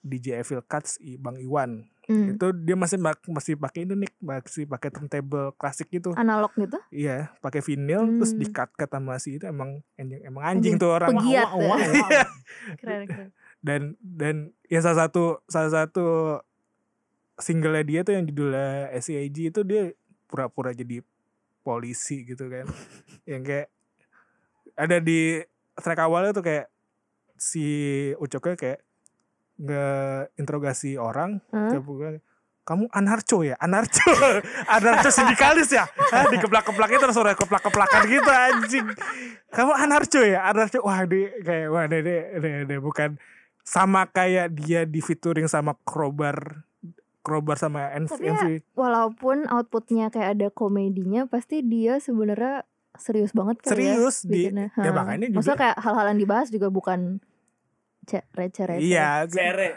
[0.01, 1.89] DJ Evil Cuts Bang Iwan.
[2.05, 2.37] Hmm.
[2.37, 6.13] Itu dia masih masih pakai itu nih, masih pakai turntable klasik gitu.
[6.13, 6.77] Analog gitu.
[6.93, 8.41] Iya, pakai vinyl terus Hmm.
[8.41, 11.09] di cut cut sama si itu emang anjing emang anjing Anjing, tuh orang.
[11.11, 12.27] pegiat Wah, wah, wah.
[12.77, 13.29] Keren keren.
[13.65, 14.35] dan dan
[14.69, 16.37] ya salah satu salah satu
[17.35, 19.91] singlenya dia tuh yang judulnya SCIG itu dia
[20.29, 21.01] pura-pura jadi
[21.61, 22.69] polisi gitu kan
[23.25, 23.73] yang kayak
[24.77, 25.41] ada di
[25.79, 26.67] track awalnya tuh kayak
[27.35, 27.67] si
[28.17, 28.81] Ucoknya kayak
[29.59, 31.71] nge-interogasi orang Hah?
[31.75, 32.15] kayak bukan
[32.65, 33.61] kamu anarcho ya?
[33.61, 34.09] Anarcho?
[34.81, 35.85] Anarcho sindikalis ya?
[36.13, 38.89] Hah, dikeplak-keplaknya terus suara keplak-keplakan gitu anjing.
[39.53, 40.49] Kamu anarcho ya?
[40.49, 40.81] Anarcho?
[40.81, 43.21] Wah dia kayak wah dia, dia, dia, dia bukan
[43.61, 46.65] sama kayak dia di featuring sama Krobar
[47.25, 48.45] Krobar sama NV, Tapi ya, NV.
[48.77, 54.69] Walaupun outputnya kayak ada komedinya, pasti dia sebenarnya serius banget kan serius ya, di bikinnya.
[54.73, 54.95] ya Ha.
[54.95, 57.01] makanya juga Maksudnya kayak hal-hal yang dibahas juga bukan
[58.03, 58.81] ce- receh-receh.
[58.81, 59.71] iya Cere.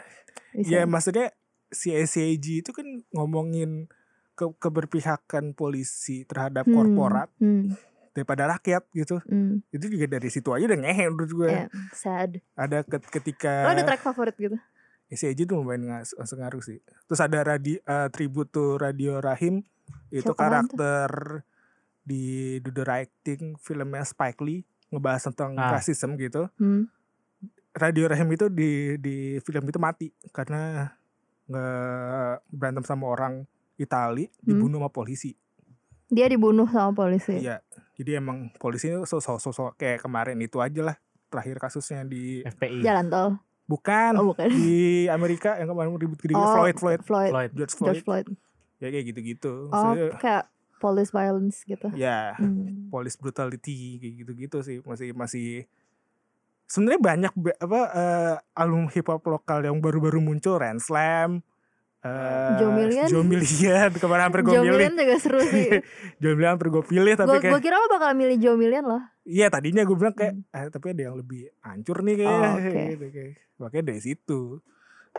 [0.54, 1.34] Ya maksudnya
[1.68, 3.86] si SCAG itu kan ngomongin
[4.32, 7.74] ke keberpihakan polisi terhadap Hmm, korporat hmm,
[8.12, 9.66] daripada rakyat gitu hmm.
[9.68, 12.38] itu juga dari situ aja udah ngehe menurut gue Ya, sad.
[12.54, 14.56] ada ket- ketika Lo ada track favorit gitu?
[15.08, 19.66] SCAG tuh lumayan ngas- ngaruh sih terus ada radi eh, tribute to Radio Rahim
[20.08, 21.42] itu Siapa karakter
[22.08, 22.22] di
[22.58, 25.68] Do the Right Thing filmnya Spike Lee ngebahas tentang Ah.
[25.70, 26.88] rasisme gitu Hmm.
[27.70, 30.88] Radio Rahim itu di di film itu mati karena
[31.46, 33.44] nggak berantem sama orang
[33.76, 34.42] Itali Hmm.
[34.42, 35.36] dibunuh sama polisi.
[36.08, 37.38] Dia dibunuh sama polisi.
[37.38, 37.60] Iya.
[37.94, 40.96] Jadi emang polisi itu sosok-sosok kayak kemarin itu aja lah
[41.28, 42.80] terakhir kasusnya di FPI.
[42.80, 43.30] Jalan tol.
[43.66, 44.48] bukan Oh bukan.
[44.48, 47.28] di Amerika yang kemarin ribut gede Oh, Floyd Floyd Floyd.
[47.28, 47.50] Floyd.
[47.52, 48.26] George Floyd George Floyd.
[48.78, 49.68] ya kayak gitu-gitu.
[49.68, 50.44] Oh, Maksudnya, kayak
[50.78, 51.90] police violence gitu.
[51.92, 52.88] ya Hmm.
[52.88, 55.66] police brutality kayak gitu-gitu sih masih masih
[56.64, 61.40] sebenarnya banyak be- apa eh, album hip hop lokal yang baru-baru muncul Ren Slam
[61.98, 63.06] eh, Joe Million.
[63.06, 65.80] Joe Million kemarin hampir gue pilih Million juga seru sih.
[66.20, 69.02] Joe Million hampir gue pilih tapi Gue kayak kira lo bakal milih Joe Million loh.
[69.24, 72.80] iya tadinya gue bilang kayak eh, tapi ada yang lebih hancur nih kayaknya Oh, oke.
[72.92, 73.32] gitu, kayak.
[73.56, 74.40] makanya dari situ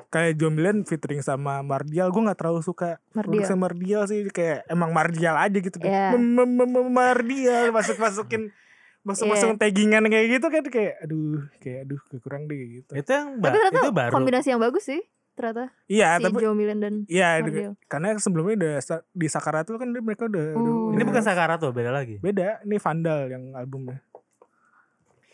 [0.08, 3.54] kayak Joe Million featuring sama Mardial gue nggak terlalu suka Mardial.
[3.56, 6.14] Mardial sih kayak emang Mardial aja gitu Iya.
[6.14, 8.50] Mem- mem- mem- mem- Mardial masuk masukin
[9.08, 9.62] masuk masukin Iya.
[9.62, 13.58] taggingan kayak gitu kan kayak aduh kayak aduh kurang deh gitu Itu yang ba- Tapi
[13.72, 14.12] itu baru.
[14.12, 15.72] kombinasi yang bagus sih ternyata.
[15.86, 17.74] iya si tapi Joe Million dan iya Mardial.
[17.86, 18.74] karena sebelumnya udah
[19.08, 20.90] di Sakaratul kan mereka udah, udah- Hmm.
[20.90, 22.18] Ini udah- bukan Sakara tuh, beda lagi.
[22.18, 24.04] beda ini Vandal yang albumnya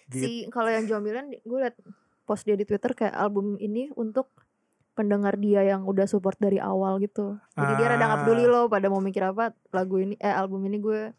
[0.05, 0.21] gitu.
[0.21, 1.73] Si kalau yang Joe Million gue liat
[2.23, 4.29] post dia di Twitter kayak album ini untuk
[4.95, 7.35] pendengar dia yang udah support dari awal gitu.
[7.51, 8.23] Jadi dia rada nggak Ah.
[8.23, 11.11] peduli loh pada mau mikir apa lagu ini eh album ini gue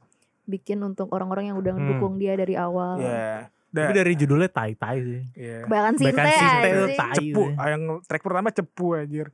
[0.45, 1.85] bikin untuk orang-orang yang udah Hmm.
[1.87, 2.97] ngedukung dia dari awal.
[2.99, 3.53] Iya.
[3.69, 5.23] Tapi Da- dari judulnya tai-tai sih.
[5.37, 5.61] iya.
[5.63, 7.15] Kebanyakan sinte Bahkan Sinte itu tai.
[7.15, 7.55] Cepu, sih.
[7.55, 9.27] ah, yang track pertama cepu anjir.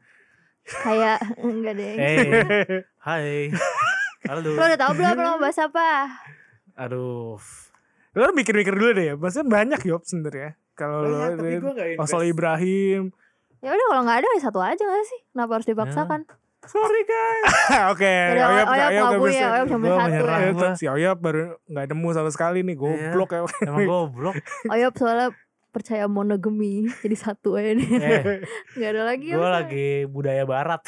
[0.65, 1.93] Kayak enggak deh.
[1.95, 2.17] Eh,
[3.07, 3.51] hai.
[4.25, 4.43] Halo.
[4.49, 6.19] Lo udah tau belum lo mau bahas apa?
[6.75, 7.39] Aduh.
[8.13, 9.15] Lo mikir-mikir dulu deh ya.
[9.15, 10.59] Maksudnya banyak yop sebenarnya.
[10.73, 13.13] Kalau lo gak Osol Ibrahim.
[13.63, 15.21] Ya udah kalau nggak ada ya satu aja gak sih?
[15.31, 16.21] Kenapa harus dipaksakan?
[16.67, 17.47] Sorry guys.
[17.95, 19.47] Oke, Udah, Oyop, Oyop Oyop nggak nggak punya, bisa.
[19.47, 20.71] Oyop cuma satu ya.
[20.79, 23.41] Si Oyop baru nggak nemu sama sekali nih, goblok ya.
[23.67, 24.35] Emang goblok.
[24.75, 25.29] Oyop soalnya
[25.73, 27.91] percaya monogami jadi satu aja nih.
[28.03, 28.23] Eh,
[28.83, 30.83] Gak ada lagi gue yang lagi budaya barat.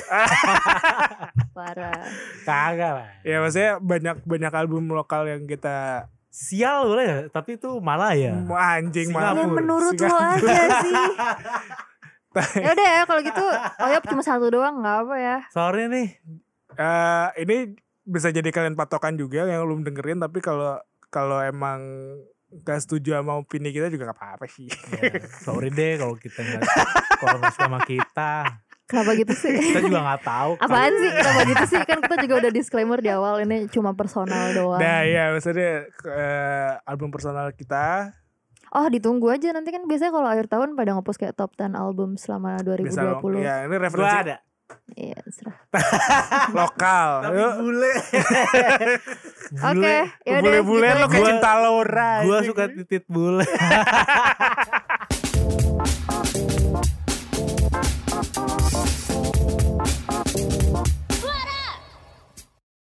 [1.56, 2.02] parah.
[2.42, 3.08] Kagak lah.
[3.22, 8.34] ya maksudnya banyak banyak album lokal yang kita Sial boleh ya, tapi itu malah ya.
[8.34, 9.38] Anjing Singapura.
[9.38, 9.54] Ya mampus.
[9.62, 10.34] menurut lo Singapura.
[10.34, 10.94] aja sih.
[12.34, 13.44] Ya udah ya kalau gitu
[13.84, 15.38] Oyop cuma satu doang nggak apa ya.
[15.54, 16.08] Sorry nih.
[16.74, 17.56] Eh, ini
[18.04, 20.76] bisa jadi kalian patokan juga yang belum dengerin tapi kalau
[21.08, 21.80] kalau emang
[22.62, 24.70] gak setuju sama opini kita juga gak apa-apa sih.
[24.70, 26.62] Ya, sorry deh kalau kita nggak
[27.18, 28.46] kalau suka sama kita.
[28.84, 29.56] Kenapa gitu sih?
[29.56, 30.50] Kita juga nggak tahu.
[30.60, 31.80] Apaan sih kenapa gitu sih?
[31.88, 34.76] Kan kita juga udah disclaimer di awal ini cuma personal doang.
[34.76, 38.12] Nah ya maksudnya eh, album personal kita
[38.74, 42.18] Oh ditunggu aja nanti kan biasanya kalau akhir tahun pada ngepost kayak top 10 album
[42.18, 43.46] selama bisa 2020.
[43.46, 44.42] ya ini Gua referensi ada.
[44.98, 45.54] Iya, serah.
[46.58, 47.30] lokal.
[47.30, 47.92] Yuk, bule.
[49.70, 49.94] Oke,
[50.26, 52.26] ya udah Bule-bule gitu lo kayak cinta Laura.
[52.26, 53.46] Gua suka titit bule.